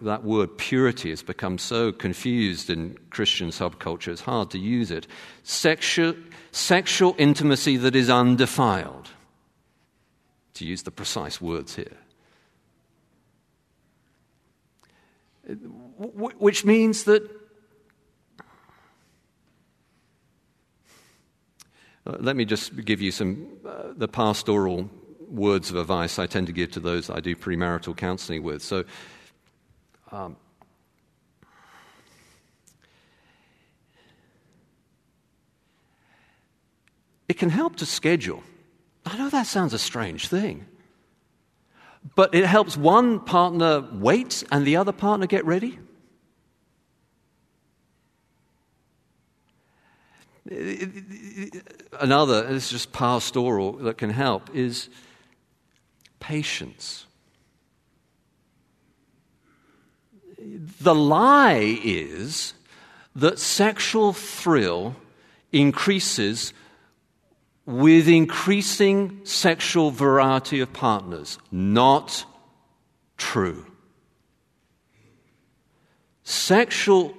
that 0.01 0.25
word 0.25 0.57
purity 0.57 1.11
has 1.11 1.23
become 1.23 1.59
so 1.59 1.92
confused 1.92 2.71
in 2.71 2.97
Christian 3.11 3.51
subculture, 3.51 4.09
it's 4.09 4.23
hard 4.23 4.51
to 4.53 4.59
use 4.59 4.90
it. 4.90 5.07
Sexual, 5.42 6.14
sexual 6.51 7.14
intimacy 7.18 7.77
that 7.77 7.94
is 7.94 8.09
undefiled, 8.09 9.11
to 10.59 10.66
use 10.66 10.83
the 10.83 10.90
precise 10.90 11.40
words 11.40 11.75
here. 11.75 11.97
Which 15.49 16.64
means 16.64 17.05
that 17.05 17.38
Uh, 22.09 22.16
let 22.21 22.37
me 22.37 22.44
just 22.47 22.75
give 22.87 23.03
you 23.03 23.12
some 23.12 23.47
uh, 23.66 23.92
the 23.94 24.09
pastoral 24.09 24.88
words 25.29 25.71
of 25.71 25.77
advice 25.77 26.18
I 26.18 26.27
tend 26.27 26.47
to 26.47 26.55
give 26.55 26.71
to 26.73 26.81
those 26.81 27.11
I 27.11 27.21
do 27.21 27.37
premarital 27.37 27.94
counseling 27.97 28.42
with. 28.42 28.62
So, 28.62 28.85
um, 30.11 30.37
it 37.29 37.35
can 37.37 37.51
help 37.51 37.77
to 37.77 37.85
schedule. 37.85 38.42
I 39.11 39.16
know 39.16 39.31
that 39.31 39.47
sounds 39.47 39.73
a 39.73 39.79
strange 39.79 40.29
thing, 40.29 40.66
but 42.14 42.35
it 42.35 42.44
helps 42.44 42.77
one 42.77 43.21
partner 43.21 43.88
wait 43.90 44.44
and 44.53 44.66
the 44.66 44.77
other 44.77 44.92
partner 44.92 45.27
get 45.27 45.47
ready. 45.47 45.79
Another, 51.99 52.47
it's 52.51 52.68
just 52.68 52.92
pastoral 52.92 53.73
that 53.79 53.97
can 53.97 54.11
help, 54.11 54.55
is 54.55 54.90
patience. 56.21 57.07
The 60.38 60.94
lie 60.94 61.79
is 61.83 62.53
that 63.16 63.38
sexual 63.38 64.12
thrill 64.12 64.97
increases 65.51 66.53
with 67.68 68.09
increasing 68.09 69.20
sexual 69.24 69.90
variety 69.90 70.59
of 70.61 70.72
partners. 70.72 71.38
Not 71.52 72.24
true. 73.18 73.66
Sexual 76.22 77.12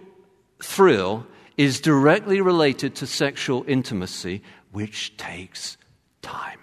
thrill 0.60 1.28
is 1.56 1.80
directly 1.80 2.42
related 2.42 2.96
to 2.96 3.06
sexual 3.06 3.64
intimacy, 3.68 4.42
which 4.72 5.16
takes 5.18 5.78
time. 6.24 6.58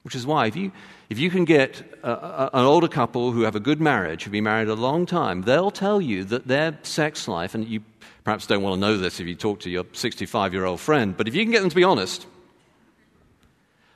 Which 0.00 0.14
is 0.14 0.26
why, 0.26 0.46
if 0.46 0.56
you, 0.56 0.72
if 1.10 1.18
you 1.18 1.28
can 1.28 1.44
get 1.44 1.82
a, 2.02 2.12
a, 2.12 2.50
an 2.54 2.64
older 2.64 2.88
couple 2.88 3.30
who 3.30 3.42
have 3.42 3.56
a 3.56 3.60
good 3.60 3.80
marriage, 3.80 4.24
who've 4.24 4.32
been 4.32 4.44
married 4.44 4.68
a 4.68 4.74
long 4.74 5.04
time, 5.04 5.42
they'll 5.42 5.70
tell 5.70 6.00
you 6.00 6.24
that 6.24 6.46
their 6.46 6.78
sex 6.82 7.28
life, 7.28 7.54
and 7.54 7.68
you 7.68 7.82
perhaps 8.24 8.46
don't 8.46 8.62
want 8.62 8.72
to 8.76 8.80
know 8.80 8.96
this 8.96 9.20
if 9.20 9.26
you 9.26 9.34
talk 9.34 9.60
to 9.60 9.70
your 9.70 9.84
65 9.92 10.54
year 10.54 10.64
old 10.64 10.80
friend, 10.80 11.14
but 11.14 11.28
if 11.28 11.34
you 11.34 11.44
can 11.44 11.52
get 11.52 11.60
them 11.60 11.68
to 11.68 11.76
be 11.76 11.84
honest, 11.84 12.26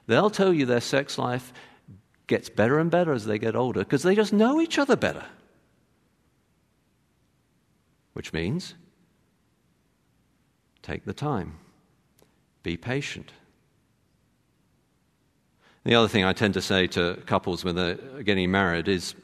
they'll 0.09 0.31
tell 0.31 0.53
you 0.53 0.67
their 0.67 0.81
sex 0.81 1.17
life 1.17 1.53
gets 2.27 2.49
better 2.49 2.81
and 2.81 2.91
better 2.91 3.13
as 3.13 3.25
they 3.25 3.39
get 3.39 3.55
older 3.55 3.81
because 3.81 4.03
they 4.03 4.17
just 4.17 4.33
know 4.33 4.61
each 4.61 4.79
other 4.79 4.97
better. 4.97 5.25
Which 8.15 8.33
means 8.33 8.75
Take 10.89 11.05
the 11.05 11.13
time. 11.13 11.59
Be 12.63 12.79
patient. 12.79 13.31
The 15.85 15.95
other 15.95 16.09
thing 16.09 16.25
I 16.25 16.33
tend 16.33 16.55
to 16.55 16.63
say 16.63 16.87
to 16.89 17.23
couples 17.27 17.63
when 17.63 17.75
they're 17.75 18.23
getting 18.23 18.51
married 18.51 18.89
is 18.89 19.15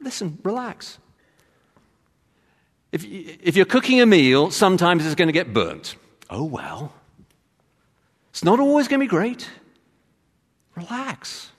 listen, 0.00 0.40
relax. 0.42 0.98
If, 2.90 3.04
if 3.04 3.54
you're 3.54 3.64
cooking 3.64 4.00
a 4.00 4.06
meal, 4.06 4.50
sometimes 4.50 5.06
it's 5.06 5.14
going 5.14 5.28
to 5.28 5.32
get 5.32 5.54
burnt. 5.54 5.94
Oh, 6.28 6.42
well. 6.42 6.92
It's 8.30 8.44
not 8.44 8.60
always 8.60 8.88
going 8.88 9.00
to 9.00 9.04
be 9.04 9.10
great. 9.10 9.48
Relax. 10.74 11.50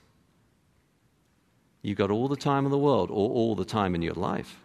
You've 1.82 1.98
got 1.98 2.12
all 2.12 2.28
the 2.28 2.36
time 2.36 2.66
in 2.66 2.72
the 2.72 2.78
world, 2.78 3.10
or 3.10 3.30
all 3.30 3.56
the 3.56 3.66
time 3.66 3.96
in 3.96 4.02
your 4.02 4.14
life. 4.14 4.60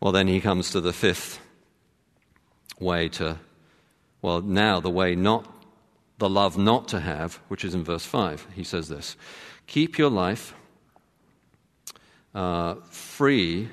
Well, 0.00 0.12
then 0.12 0.28
he 0.28 0.40
comes 0.40 0.70
to 0.70 0.80
the 0.80 0.92
fifth 0.92 1.40
way 2.78 3.08
to, 3.10 3.38
well, 4.22 4.40
now 4.40 4.80
the 4.80 4.90
way 4.90 5.14
not, 5.14 5.52
the 6.18 6.28
love 6.28 6.56
not 6.56 6.88
to 6.88 7.00
have, 7.00 7.34
which 7.48 7.64
is 7.64 7.74
in 7.74 7.84
verse 7.84 8.04
5. 8.04 8.46
He 8.54 8.64
says 8.64 8.88
this 8.88 9.16
Keep 9.66 9.98
your 9.98 10.10
life 10.10 10.54
uh, 12.34 12.76
free 12.90 13.68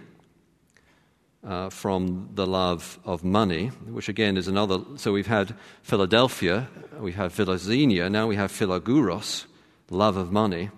uh, 1.46 1.70
from 1.70 2.30
the 2.34 2.48
love 2.48 3.00
of 3.06 3.24
money, 3.24 3.68
which 3.68 4.10
again 4.10 4.38
is 4.38 4.48
another. 4.48 4.80
So 4.98 5.14
we've 5.14 5.28
had 5.28 5.56
Philadelphia, 5.84 6.68
we 7.00 7.12
have 7.14 7.34
Philoxenia, 7.34 8.12
now 8.12 8.28
we 8.28 8.36
have 8.36 8.52
Philaguros, 8.52 9.46
love 9.90 10.18
of 10.18 10.32
money. 10.32 10.70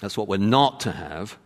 That's 0.00 0.16
what 0.16 0.28
we're 0.28 0.36
not 0.36 0.80
to 0.80 0.92
have. 0.92 1.38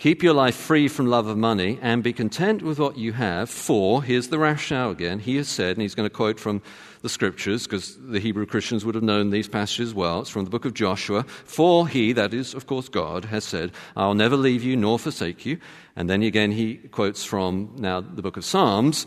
Keep 0.00 0.22
your 0.22 0.32
life 0.32 0.56
free 0.56 0.88
from 0.88 1.08
love 1.08 1.26
of 1.26 1.36
money 1.36 1.78
and 1.82 2.02
be 2.02 2.14
content 2.14 2.62
with 2.62 2.78
what 2.78 2.96
you 2.96 3.12
have, 3.12 3.50
for, 3.50 4.02
here's 4.02 4.28
the 4.28 4.38
rationale 4.38 4.90
again, 4.90 5.18
he 5.18 5.36
has 5.36 5.46
said, 5.46 5.76
and 5.76 5.82
he's 5.82 5.94
going 5.94 6.08
to 6.08 6.14
quote 6.14 6.40
from 6.40 6.62
the 7.02 7.08
scriptures, 7.10 7.64
because 7.64 7.98
the 8.00 8.18
Hebrew 8.18 8.46
Christians 8.46 8.82
would 8.82 8.94
have 8.94 9.04
known 9.04 9.28
these 9.28 9.46
passages 9.46 9.92
well. 9.92 10.22
It's 10.22 10.30
from 10.30 10.44
the 10.44 10.50
book 10.50 10.64
of 10.64 10.72
Joshua. 10.72 11.24
For 11.44 11.86
he, 11.86 12.14
that 12.14 12.32
is, 12.32 12.54
of 12.54 12.66
course, 12.66 12.88
God, 12.88 13.26
has 13.26 13.44
said, 13.44 13.72
I'll 13.94 14.14
never 14.14 14.38
leave 14.38 14.64
you 14.64 14.74
nor 14.74 14.98
forsake 14.98 15.44
you. 15.44 15.58
And 15.94 16.08
then 16.08 16.22
again, 16.22 16.52
he 16.52 16.76
quotes 16.76 17.22
from 17.22 17.74
now 17.76 18.00
the 18.00 18.22
book 18.22 18.38
of 18.38 18.44
Psalms. 18.46 19.06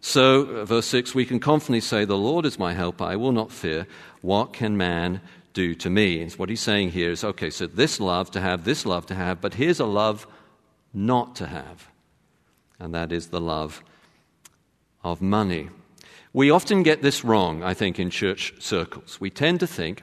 So, 0.00 0.44
uh, 0.44 0.64
verse 0.64 0.86
6, 0.86 1.14
we 1.14 1.26
can 1.26 1.40
confidently 1.40 1.82
say, 1.82 2.06
The 2.06 2.16
Lord 2.16 2.46
is 2.46 2.58
my 2.58 2.72
helper, 2.72 3.04
I 3.04 3.16
will 3.16 3.32
not 3.32 3.52
fear. 3.52 3.86
What 4.22 4.54
can 4.54 4.78
man 4.78 5.20
do 5.52 5.74
to 5.74 5.90
me. 5.90 6.22
And 6.22 6.32
what 6.32 6.48
he's 6.48 6.60
saying 6.60 6.90
here 6.90 7.10
is 7.10 7.24
okay, 7.24 7.50
so 7.50 7.66
this 7.66 8.00
love 8.00 8.30
to 8.32 8.40
have, 8.40 8.64
this 8.64 8.86
love 8.86 9.06
to 9.06 9.14
have, 9.14 9.40
but 9.40 9.54
here's 9.54 9.80
a 9.80 9.86
love 9.86 10.26
not 10.92 11.36
to 11.36 11.46
have, 11.46 11.88
and 12.78 12.94
that 12.94 13.12
is 13.12 13.28
the 13.28 13.40
love 13.40 13.82
of 15.02 15.22
money. 15.22 15.68
We 16.32 16.50
often 16.50 16.82
get 16.82 17.02
this 17.02 17.24
wrong, 17.24 17.62
I 17.62 17.74
think, 17.74 17.98
in 17.98 18.10
church 18.10 18.54
circles. 18.60 19.20
We 19.20 19.30
tend 19.30 19.60
to 19.60 19.66
think 19.66 20.02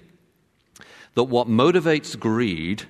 that 1.14 1.24
what 1.24 1.48
motivates 1.48 2.20
greed 2.20 2.84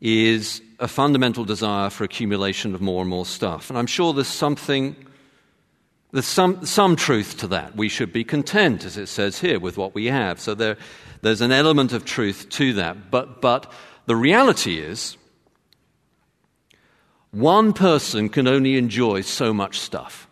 is 0.00 0.62
a 0.78 0.88
fundamental 0.88 1.44
desire 1.44 1.90
for 1.90 2.04
accumulation 2.04 2.74
of 2.74 2.80
more 2.80 3.00
and 3.00 3.10
more 3.10 3.26
stuff. 3.26 3.70
And 3.70 3.78
I'm 3.78 3.86
sure 3.86 4.12
there's 4.12 4.28
something, 4.28 4.94
there's 6.14 6.26
some, 6.26 6.64
some 6.64 6.94
truth 6.94 7.38
to 7.38 7.48
that. 7.48 7.74
We 7.74 7.88
should 7.88 8.12
be 8.12 8.22
content, 8.22 8.84
as 8.84 8.96
it 8.96 9.08
says 9.08 9.40
here, 9.40 9.58
with 9.58 9.76
what 9.76 9.96
we 9.96 10.06
have. 10.06 10.38
So 10.38 10.54
there, 10.54 10.76
there's 11.22 11.40
an 11.40 11.50
element 11.50 11.92
of 11.92 12.04
truth 12.04 12.48
to 12.50 12.72
that. 12.74 13.10
But, 13.10 13.40
but 13.40 13.72
the 14.06 14.14
reality 14.14 14.78
is, 14.78 15.16
one 17.32 17.72
person 17.72 18.28
can 18.28 18.46
only 18.46 18.78
enjoy 18.78 19.22
so 19.22 19.52
much 19.52 19.80
stuff. 19.80 20.28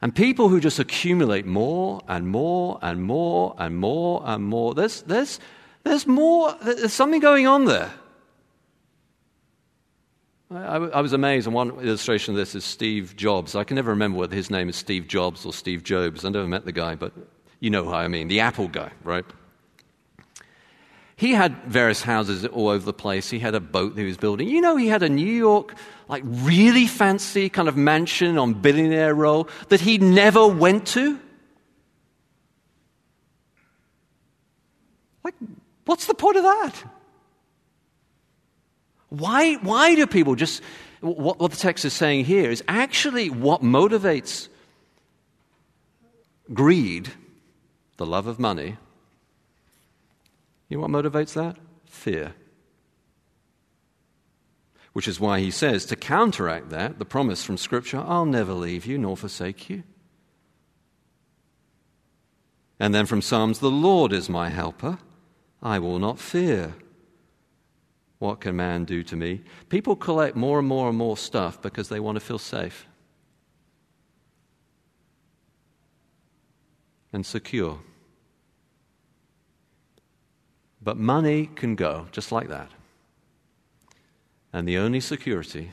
And 0.00 0.14
people 0.14 0.48
who 0.48 0.60
just 0.60 0.78
accumulate 0.78 1.44
more 1.44 2.02
and 2.06 2.28
more 2.28 2.78
and 2.82 3.02
more 3.02 3.56
and 3.58 3.78
more 3.78 4.22
and 4.24 4.44
more, 4.44 4.74
there's, 4.74 5.02
there's, 5.02 5.40
there's 5.82 6.06
more, 6.06 6.54
there's 6.62 6.92
something 6.92 7.20
going 7.20 7.48
on 7.48 7.64
there. 7.64 7.90
I, 10.56 10.76
I, 10.76 11.00
was 11.00 11.12
amazed, 11.12 11.46
and 11.46 11.54
one 11.54 11.70
illustration 11.80 12.34
of 12.34 12.38
this 12.38 12.54
is 12.54 12.64
Steve 12.64 13.14
Jobs. 13.16 13.54
I 13.54 13.64
can 13.64 13.76
never 13.76 13.90
remember 13.90 14.18
whether 14.18 14.34
his 14.34 14.50
name 14.50 14.68
is 14.68 14.76
Steve 14.76 15.08
Jobs 15.08 15.46
or 15.46 15.52
Steve 15.52 15.82
Jobs. 15.82 16.24
I 16.24 16.28
never 16.28 16.46
met 16.46 16.64
the 16.64 16.72
guy, 16.72 16.94
but 16.94 17.12
you 17.60 17.70
know 17.70 17.84
who 17.84 17.92
I 17.92 18.08
mean, 18.08 18.28
the 18.28 18.40
Apple 18.40 18.68
guy, 18.68 18.90
right? 19.04 19.24
He 21.16 21.32
had 21.32 21.56
various 21.64 22.02
houses 22.02 22.44
all 22.46 22.68
over 22.68 22.84
the 22.84 22.92
place. 22.92 23.30
He 23.30 23.38
had 23.38 23.54
a 23.54 23.60
boat 23.60 23.94
that 23.94 24.00
he 24.00 24.06
was 24.06 24.16
building. 24.16 24.48
You 24.48 24.60
know, 24.60 24.76
he 24.76 24.88
had 24.88 25.02
a 25.02 25.08
New 25.08 25.24
York, 25.24 25.74
like 26.08 26.24
really 26.26 26.86
fancy 26.86 27.48
kind 27.48 27.68
of 27.68 27.76
mansion 27.76 28.38
on 28.38 28.54
Billionaire 28.54 29.14
Row 29.14 29.46
that 29.68 29.80
he 29.80 29.98
never 29.98 30.46
went 30.46 30.86
to. 30.88 31.20
Like, 35.22 35.34
what's 35.84 36.06
the 36.06 36.14
point 36.14 36.36
of 36.38 36.42
that? 36.42 36.91
Why, 39.12 39.56
why 39.56 39.94
do 39.94 40.06
people 40.06 40.36
just 40.36 40.62
what, 41.02 41.38
what 41.38 41.50
the 41.50 41.56
text 41.56 41.84
is 41.84 41.92
saying 41.92 42.24
here 42.24 42.50
is 42.50 42.64
actually 42.66 43.28
what 43.28 43.60
motivates 43.60 44.48
greed, 46.54 47.10
the 47.98 48.06
love 48.06 48.26
of 48.26 48.38
money. 48.38 48.78
You 50.70 50.78
know 50.78 50.86
what 50.86 51.04
motivates 51.04 51.34
that? 51.34 51.56
Fear. 51.84 52.32
Which 54.94 55.06
is 55.06 55.20
why 55.20 55.40
he 55.40 55.50
says, 55.50 55.84
to 55.86 55.96
counteract 55.96 56.70
that, 56.70 56.98
the 56.98 57.04
promise 57.04 57.44
from 57.44 57.58
Scripture, 57.58 58.02
I'll 58.06 58.24
never 58.24 58.54
leave 58.54 58.86
you 58.86 58.96
nor 58.96 59.18
forsake 59.18 59.68
you. 59.68 59.82
And 62.80 62.94
then 62.94 63.04
from 63.04 63.20
Psalms, 63.20 63.58
the 63.58 63.70
Lord 63.70 64.12
is 64.12 64.30
my 64.30 64.48
helper. 64.48 64.98
I 65.62 65.78
will 65.78 65.98
not 65.98 66.18
fear. 66.18 66.74
What 68.22 68.40
can 68.40 68.54
man 68.54 68.84
do 68.84 69.02
to 69.02 69.16
me? 69.16 69.40
People 69.68 69.96
collect 69.96 70.36
more 70.36 70.60
and 70.60 70.68
more 70.68 70.88
and 70.88 70.96
more 70.96 71.16
stuff 71.16 71.60
because 71.60 71.88
they 71.88 71.98
want 71.98 72.14
to 72.14 72.20
feel 72.20 72.38
safe 72.38 72.86
and 77.12 77.26
secure. 77.26 77.80
But 80.80 80.98
money 80.98 81.46
can 81.46 81.74
go 81.74 82.06
just 82.12 82.30
like 82.30 82.48
that. 82.48 82.70
And 84.52 84.68
the 84.68 84.78
only 84.78 85.00
security 85.00 85.72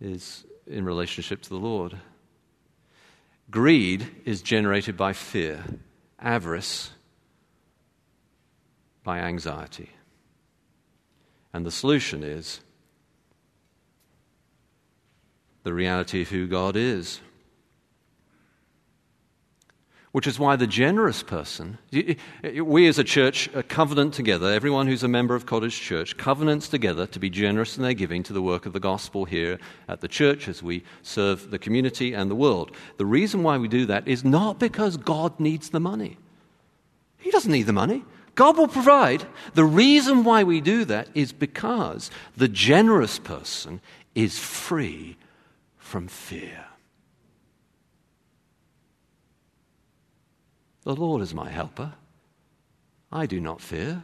is 0.00 0.44
in 0.68 0.84
relationship 0.84 1.42
to 1.42 1.48
the 1.48 1.56
Lord. 1.56 1.96
Greed 3.50 4.06
is 4.24 4.40
generated 4.40 4.96
by 4.96 5.14
fear, 5.14 5.64
avarice 6.20 6.92
by 9.02 9.18
anxiety. 9.18 9.90
And 11.52 11.66
the 11.66 11.70
solution 11.70 12.22
is 12.22 12.60
the 15.64 15.72
reality 15.72 16.22
of 16.22 16.28
who 16.28 16.46
God 16.46 16.76
is. 16.76 17.20
Which 20.12 20.26
is 20.26 20.38
why 20.38 20.56
the 20.56 20.66
generous 20.66 21.22
person, 21.22 21.78
we 22.42 22.86
as 22.86 22.98
a 22.98 23.04
church 23.04 23.48
covenant 23.68 24.12
together, 24.12 24.52
everyone 24.52 24.86
who's 24.86 25.02
a 25.02 25.08
member 25.08 25.34
of 25.34 25.46
College 25.46 25.80
Church 25.80 26.18
covenants 26.18 26.68
together 26.68 27.06
to 27.06 27.18
be 27.18 27.30
generous 27.30 27.78
in 27.78 27.82
their 27.82 27.94
giving 27.94 28.22
to 28.24 28.34
the 28.34 28.42
work 28.42 28.66
of 28.66 28.74
the 28.74 28.80
gospel 28.80 29.24
here 29.24 29.58
at 29.88 30.02
the 30.02 30.08
church 30.08 30.48
as 30.48 30.62
we 30.62 30.84
serve 31.00 31.50
the 31.50 31.58
community 31.58 32.12
and 32.12 32.30
the 32.30 32.34
world. 32.34 32.76
The 32.98 33.06
reason 33.06 33.42
why 33.42 33.56
we 33.56 33.68
do 33.68 33.86
that 33.86 34.06
is 34.06 34.22
not 34.22 34.58
because 34.58 34.98
God 34.98 35.40
needs 35.40 35.70
the 35.70 35.80
money. 35.80 36.18
He 37.16 37.30
doesn't 37.30 37.50
need 37.52 37.62
the 37.62 37.72
money. 37.72 38.04
God 38.34 38.56
will 38.56 38.68
provide. 38.68 39.26
The 39.54 39.64
reason 39.64 40.24
why 40.24 40.42
we 40.42 40.60
do 40.60 40.84
that 40.86 41.08
is 41.14 41.32
because 41.32 42.10
the 42.36 42.48
generous 42.48 43.18
person 43.18 43.80
is 44.14 44.38
free 44.38 45.16
from 45.78 46.08
fear. 46.08 46.66
The 50.84 50.96
Lord 50.96 51.22
is 51.22 51.34
my 51.34 51.48
helper. 51.48 51.92
I 53.10 53.26
do 53.26 53.40
not 53.40 53.60
fear. 53.60 54.02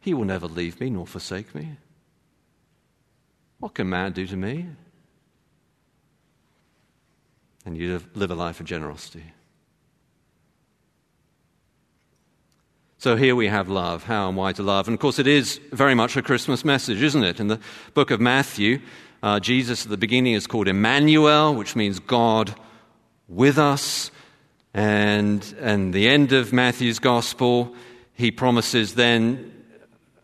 He 0.00 0.12
will 0.12 0.24
never 0.24 0.48
leave 0.48 0.80
me 0.80 0.90
nor 0.90 1.06
forsake 1.06 1.54
me. 1.54 1.76
What 3.60 3.74
can 3.74 3.88
man 3.88 4.12
do 4.12 4.26
to 4.26 4.36
me? 4.36 4.66
And 7.64 7.76
you 7.76 8.00
live 8.14 8.32
a 8.32 8.34
life 8.34 8.58
of 8.58 8.66
generosity. 8.66 9.22
So 13.02 13.16
here 13.16 13.34
we 13.34 13.48
have 13.48 13.68
love, 13.68 14.04
how 14.04 14.28
and 14.28 14.36
why 14.36 14.52
to 14.52 14.62
love. 14.62 14.86
And 14.86 14.94
of 14.94 15.00
course, 15.00 15.18
it 15.18 15.26
is 15.26 15.58
very 15.72 15.92
much 15.92 16.16
a 16.16 16.22
Christmas 16.22 16.64
message, 16.64 17.02
isn't 17.02 17.24
it? 17.24 17.40
In 17.40 17.48
the 17.48 17.58
book 17.94 18.12
of 18.12 18.20
Matthew, 18.20 18.78
uh, 19.24 19.40
Jesus 19.40 19.84
at 19.84 19.90
the 19.90 19.96
beginning 19.96 20.34
is 20.34 20.46
called 20.46 20.68
Emmanuel, 20.68 21.52
which 21.52 21.74
means 21.74 21.98
God 21.98 22.54
with 23.26 23.58
us. 23.58 24.12
And, 24.72 25.44
and 25.58 25.92
the 25.92 26.08
end 26.08 26.32
of 26.32 26.52
Matthew's 26.52 27.00
gospel, 27.00 27.74
he 28.14 28.30
promises 28.30 28.94
then 28.94 29.52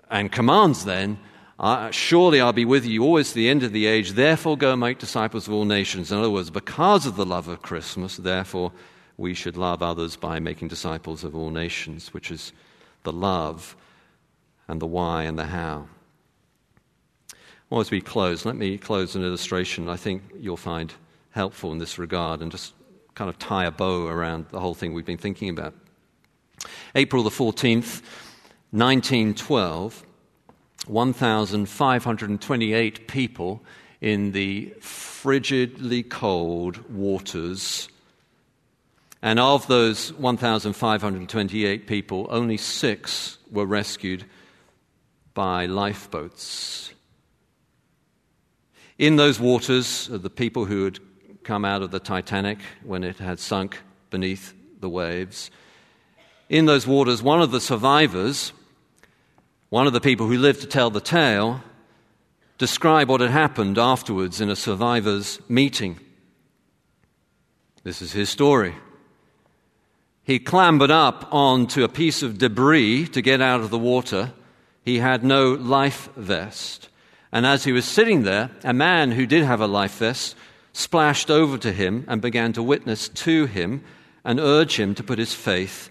and 0.09 0.31
commands 0.31 0.85
then, 0.85 1.19
uh, 1.59 1.91
Surely 1.91 2.41
I'll 2.41 2.53
be 2.53 2.64
with 2.64 2.87
you 2.87 3.03
always 3.03 3.31
to 3.31 3.35
the 3.35 3.49
end 3.49 3.64
of 3.64 3.73
the 3.73 3.87
age, 3.87 4.12
therefore 4.12 4.57
go 4.57 4.71
and 4.71 4.81
make 4.81 5.01
disciples 5.01 5.49
of 5.49 5.53
all 5.53 5.64
nations. 5.64 6.12
In 6.12 6.19
other 6.19 6.31
words, 6.31 6.49
because 6.49 7.07
of 7.07 7.17
the 7.17 7.27
love 7.27 7.49
of 7.49 7.61
Christmas, 7.61 8.19
therefore 8.19 8.71
we 9.17 9.35
should 9.35 9.57
love 9.57 9.83
others 9.83 10.14
by 10.14 10.38
making 10.38 10.69
disciples 10.69 11.25
of 11.25 11.35
all 11.35 11.51
nations, 11.51 12.14
which 12.14 12.31
is 12.31 12.53
the 13.02 13.12
love 13.12 13.76
and 14.66 14.80
the 14.80 14.87
why 14.87 15.24
and 15.24 15.38
the 15.38 15.46
how. 15.46 15.88
Well, 17.70 17.80
as 17.80 17.90
we 17.90 18.00
close, 18.00 18.44
let 18.44 18.56
me 18.56 18.78
close 18.78 19.14
an 19.14 19.22
illustration 19.22 19.88
I 19.88 19.96
think 19.96 20.22
you'll 20.38 20.56
find 20.56 20.92
helpful 21.30 21.72
in 21.72 21.78
this 21.78 21.98
regard 21.98 22.40
and 22.40 22.50
just 22.50 22.74
kind 23.14 23.28
of 23.28 23.38
tie 23.38 23.66
a 23.66 23.70
bow 23.70 24.06
around 24.06 24.46
the 24.50 24.61
whole 24.61 24.74
thing 24.74 24.92
we've 24.92 25.04
been 25.04 25.18
thinking 25.18 25.50
about. 25.50 25.74
April 26.94 27.22
the 27.22 27.30
14th, 27.30 28.02
1912, 28.70 30.04
1,528 30.87 33.08
people 33.08 33.62
in 34.00 34.32
the 34.32 34.72
frigidly 34.80 36.02
cold 36.02 36.90
waters 36.90 37.88
and 39.22 39.40
of 39.40 39.66
those 39.66 40.12
1,528 40.12 41.87
people, 41.87 42.26
only 42.31 42.57
six 42.57 43.38
were 43.50 43.66
rescued 43.66 44.24
by 45.35 45.66
lifeboats. 45.66 46.92
In 48.96 49.16
those 49.16 49.40
waters, 49.40 50.09
uh, 50.12 50.18
the 50.18 50.31
people 50.31 50.64
who 50.64 50.85
had 50.85 50.98
come 51.42 51.64
out 51.64 51.83
of 51.83 51.90
the 51.90 52.00
Titanic 52.00 52.59
when 52.85 53.04
it 53.04 53.18
had 53.18 53.38
sunk 53.38 53.78
beneath 54.11 54.54
the 54.81 54.88
waves, 54.88 55.50
in 56.48 56.66
those 56.66 56.87
waters, 56.87 57.22
one 57.22 57.42
of 57.42 57.50
the 57.50 57.61
survivors, 57.61 58.52
one 59.68 59.87
of 59.87 59.92
the 59.92 60.00
people 60.00 60.26
who 60.26 60.38
lived 60.38 60.62
to 60.62 60.66
tell 60.66 60.90
the 60.90 61.00
tale, 61.00 61.62
described 62.57 63.11
what 63.11 63.20
had 63.20 63.31
happened 63.31 63.78
afterwards 63.78 64.40
in 64.40 64.48
a 64.48 64.57
survivors' 64.57 65.40
meeting. 65.48 66.00
This 67.85 68.00
is 68.02 68.12
his 68.12 68.31
story. 68.31 68.74
He 70.29 70.38
clambered 70.38 70.91
up 70.91 71.27
onto 71.33 71.85
a 71.85 71.88
piece 71.88 72.23
of 72.23 72.37
debris 72.37 73.09
to 73.09 73.23
get 73.23 73.41
out 73.41 73.62
of 73.62 73.71
the 73.71 73.79
water. 73.79 74.35
He 74.85 74.99
had 74.99 75.25
no 75.25 75.55
life 75.55 76.11
vest. 76.17 76.91
And 77.33 77.47
as 77.47 77.64
he 77.64 77.73
was 77.73 77.87
sitting 77.87 78.25
there, 78.25 78.51
a 78.62 78.75
man 78.75 79.12
who 79.12 79.25
did 79.25 79.43
have 79.43 79.62
a 79.62 79.67
life 79.67 79.97
vest 79.97 80.37
splashed 80.75 81.31
over 81.31 81.57
to 81.57 81.73
him 81.73 82.05
and 82.09 82.21
began 82.21 82.53
to 82.53 82.62
witness 82.62 83.09
to 83.09 83.47
him 83.47 83.83
and 84.23 84.38
urge 84.38 84.79
him 84.79 84.95
to 84.97 85.03
put 85.03 85.19
his 85.19 85.33
faith 85.33 85.88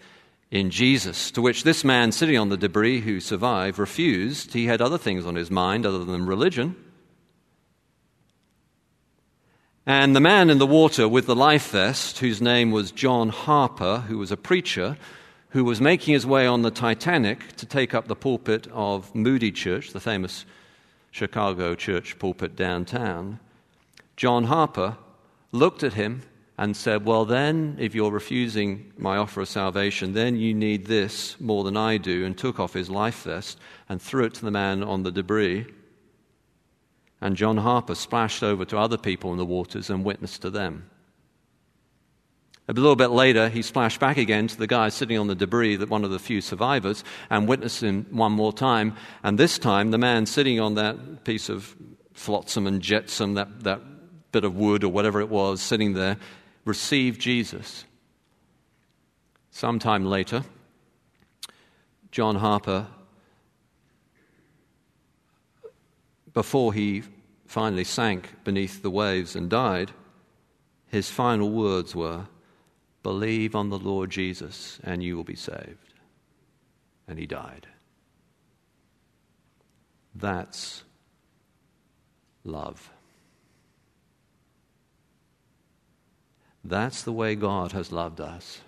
in 0.52 0.70
Jesus. 0.70 1.32
To 1.32 1.42
which 1.42 1.64
this 1.64 1.84
man 1.84 2.12
sitting 2.12 2.38
on 2.38 2.50
the 2.50 2.58
debris 2.58 3.00
who 3.00 3.20
survived 3.20 3.80
refused. 3.80 4.54
He 4.54 4.68
had 4.68 4.84
other 4.84 5.00
things 5.00 5.26
on 5.26 5.34
his 5.34 5.50
mind 5.50 5.84
other 5.84 6.06
than 6.06 6.28
religion. 6.28 6.76
And 9.90 10.14
the 10.14 10.20
man 10.20 10.50
in 10.50 10.58
the 10.58 10.68
water 10.68 11.08
with 11.08 11.28
the 11.28 11.36
life 11.36 11.72
vest, 11.72 12.18
whose 12.18 12.42
name 12.42 12.72
was 12.72 12.92
John 12.92 13.30
Harper, 13.30 14.00
who 14.00 14.18
was 14.18 14.34
a 14.34 14.36
preacher, 14.36 14.98
who 15.52 15.64
was 15.64 15.80
making 15.80 16.14
his 16.14 16.26
way 16.26 16.46
on 16.46 16.62
the 16.62 16.72
Titanic 16.72 17.56
to 17.56 17.66
take 17.66 17.94
up 17.94 18.10
the 18.10 18.16
pulpit 18.16 18.68
of 18.74 19.16
Moody 19.16 19.50
Church, 19.50 19.94
the 19.94 20.02
famous 20.02 20.44
Chicago 21.10 21.74
church 21.74 22.20
pulpit 22.20 22.58
downtown, 22.58 23.40
John 24.18 24.44
Harper 24.44 24.98
looked 25.54 25.84
at 25.84 25.94
him 25.94 26.24
and 26.58 26.76
said, 26.76 27.06
Well, 27.06 27.24
then, 27.24 27.78
if 27.80 27.96
you're 27.96 28.12
refusing 28.12 28.92
my 28.98 29.16
offer 29.16 29.40
of 29.40 29.48
salvation, 29.48 30.12
then 30.12 30.36
you 30.36 30.54
need 30.54 30.88
this 30.88 31.40
more 31.40 31.64
than 31.64 31.78
I 31.78 31.96
do, 31.96 32.26
and 32.26 32.38
took 32.38 32.60
off 32.60 32.74
his 32.74 32.90
life 32.90 33.24
vest 33.24 33.58
and 33.88 34.02
threw 34.02 34.26
it 34.26 34.34
to 34.34 34.44
the 34.44 34.52
man 34.52 34.84
on 34.84 35.04
the 35.04 35.14
debris. 35.14 35.66
And 37.20 37.36
John 37.36 37.58
Harper 37.58 37.96
splashed 37.96 38.44
over 38.44 38.64
to 38.66 38.78
other 38.78 38.98
people 38.98 39.32
in 39.32 39.38
the 39.38 39.46
waters 39.46 39.90
and 39.90 40.04
witnessed 40.04 40.42
to 40.44 40.50
them. 40.50 40.90
A 42.70 42.74
little 42.74 42.98
bit 42.98 43.12
later, 43.12 43.48
he 43.48 43.62
splashed 43.62 44.00
back 44.00 44.18
again 44.18 44.48
to 44.48 44.58
the 44.58 44.68
guy 44.68 44.90
sitting 44.90 45.18
on 45.18 45.28
the 45.28 45.36
debris, 45.36 45.78
that 45.78 45.90
one 45.90 46.04
of 46.04 46.12
the 46.12 46.20
few 46.20 46.42
survivors, 46.42 47.04
and 47.30 47.48
witnessed 47.48 47.82
him 47.82 48.06
one 48.12 48.34
more 48.34 48.52
time. 48.52 48.94
And 49.24 49.38
this 49.38 49.58
time, 49.58 49.92
the 49.92 49.98
man 49.98 50.26
sitting 50.26 50.60
on 50.60 50.76
that 50.76 51.24
piece 51.24 51.48
of 51.48 51.76
flotsam 52.14 52.68
and 52.68 52.82
jetsam, 52.82 53.36
that, 53.36 53.64
that 53.64 53.82
bit 54.34 54.44
of 54.44 54.56
wood 54.56 54.84
or 54.84 54.90
whatever 54.90 55.22
it 55.22 55.30
was, 55.30 55.62
sitting 55.62 55.94
there, 55.94 56.18
received 56.66 57.22
Jesus. 57.22 57.86
Sometime 59.50 60.06
later, 60.06 60.44
John 62.12 62.36
Harper 62.36 62.88
before 66.38 66.72
he 66.72 67.02
finally 67.48 67.84
sank 67.84 68.32
beneath 68.44 68.84
the 68.84 68.92
waves 68.92 69.36
and 69.36 69.50
died, 69.50 69.92
his 70.86 71.10
final 71.10 71.50
words 71.50 71.96
were, 71.96 72.28
Believe 73.02 73.56
on 73.56 73.72
the 73.72 73.80
Lord 73.80 74.12
Jesus 74.12 74.80
and 74.84 75.02
you 75.02 75.18
will 75.18 75.24
be 75.24 75.36
saved. 75.36 75.96
And 77.08 77.18
he 77.18 77.26
died. 77.26 77.66
That's 80.14 80.84
love. 82.44 82.92
That's 86.64 87.02
the 87.02 87.14
way 87.14 87.34
God 87.34 87.72
has 87.72 87.92
loved 87.92 88.22
us. 88.22 88.62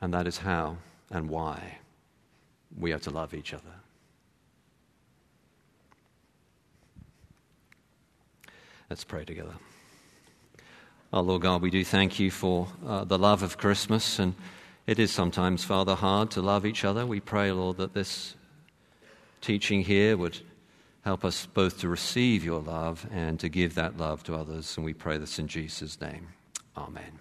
And 0.00 0.14
that 0.14 0.28
is 0.28 0.38
how 0.38 0.76
and 1.10 1.28
why 1.28 1.78
we 2.78 2.92
are 2.92 3.00
to 3.00 3.10
love 3.10 3.34
each 3.34 3.52
other. 3.52 3.80
Let's 8.90 9.04
pray 9.04 9.24
together. 9.24 9.54
Oh, 11.12 11.20
Lord 11.20 11.42
God, 11.42 11.62
we 11.62 11.70
do 11.70 11.84
thank 11.84 12.18
you 12.18 12.32
for 12.32 12.66
uh, 12.84 13.04
the 13.04 13.18
love 13.18 13.44
of 13.44 13.56
Christmas. 13.56 14.18
And 14.18 14.34
it 14.84 14.98
is 14.98 15.12
sometimes, 15.12 15.62
Father, 15.62 15.94
hard 15.94 16.32
to 16.32 16.42
love 16.42 16.66
each 16.66 16.84
other. 16.84 17.06
We 17.06 17.20
pray, 17.20 17.52
Lord, 17.52 17.76
that 17.76 17.94
this 17.94 18.34
teaching 19.40 19.82
here 19.82 20.16
would 20.16 20.40
help 21.04 21.24
us 21.24 21.46
both 21.46 21.78
to 21.80 21.88
receive 21.88 22.44
your 22.44 22.60
love 22.60 23.06
and 23.12 23.38
to 23.38 23.48
give 23.48 23.76
that 23.76 23.96
love 23.96 24.24
to 24.24 24.34
others. 24.34 24.76
And 24.76 24.84
we 24.84 24.92
pray 24.92 25.18
this 25.18 25.38
in 25.38 25.46
Jesus' 25.46 26.00
name. 26.00 26.26
Amen. 26.76 27.20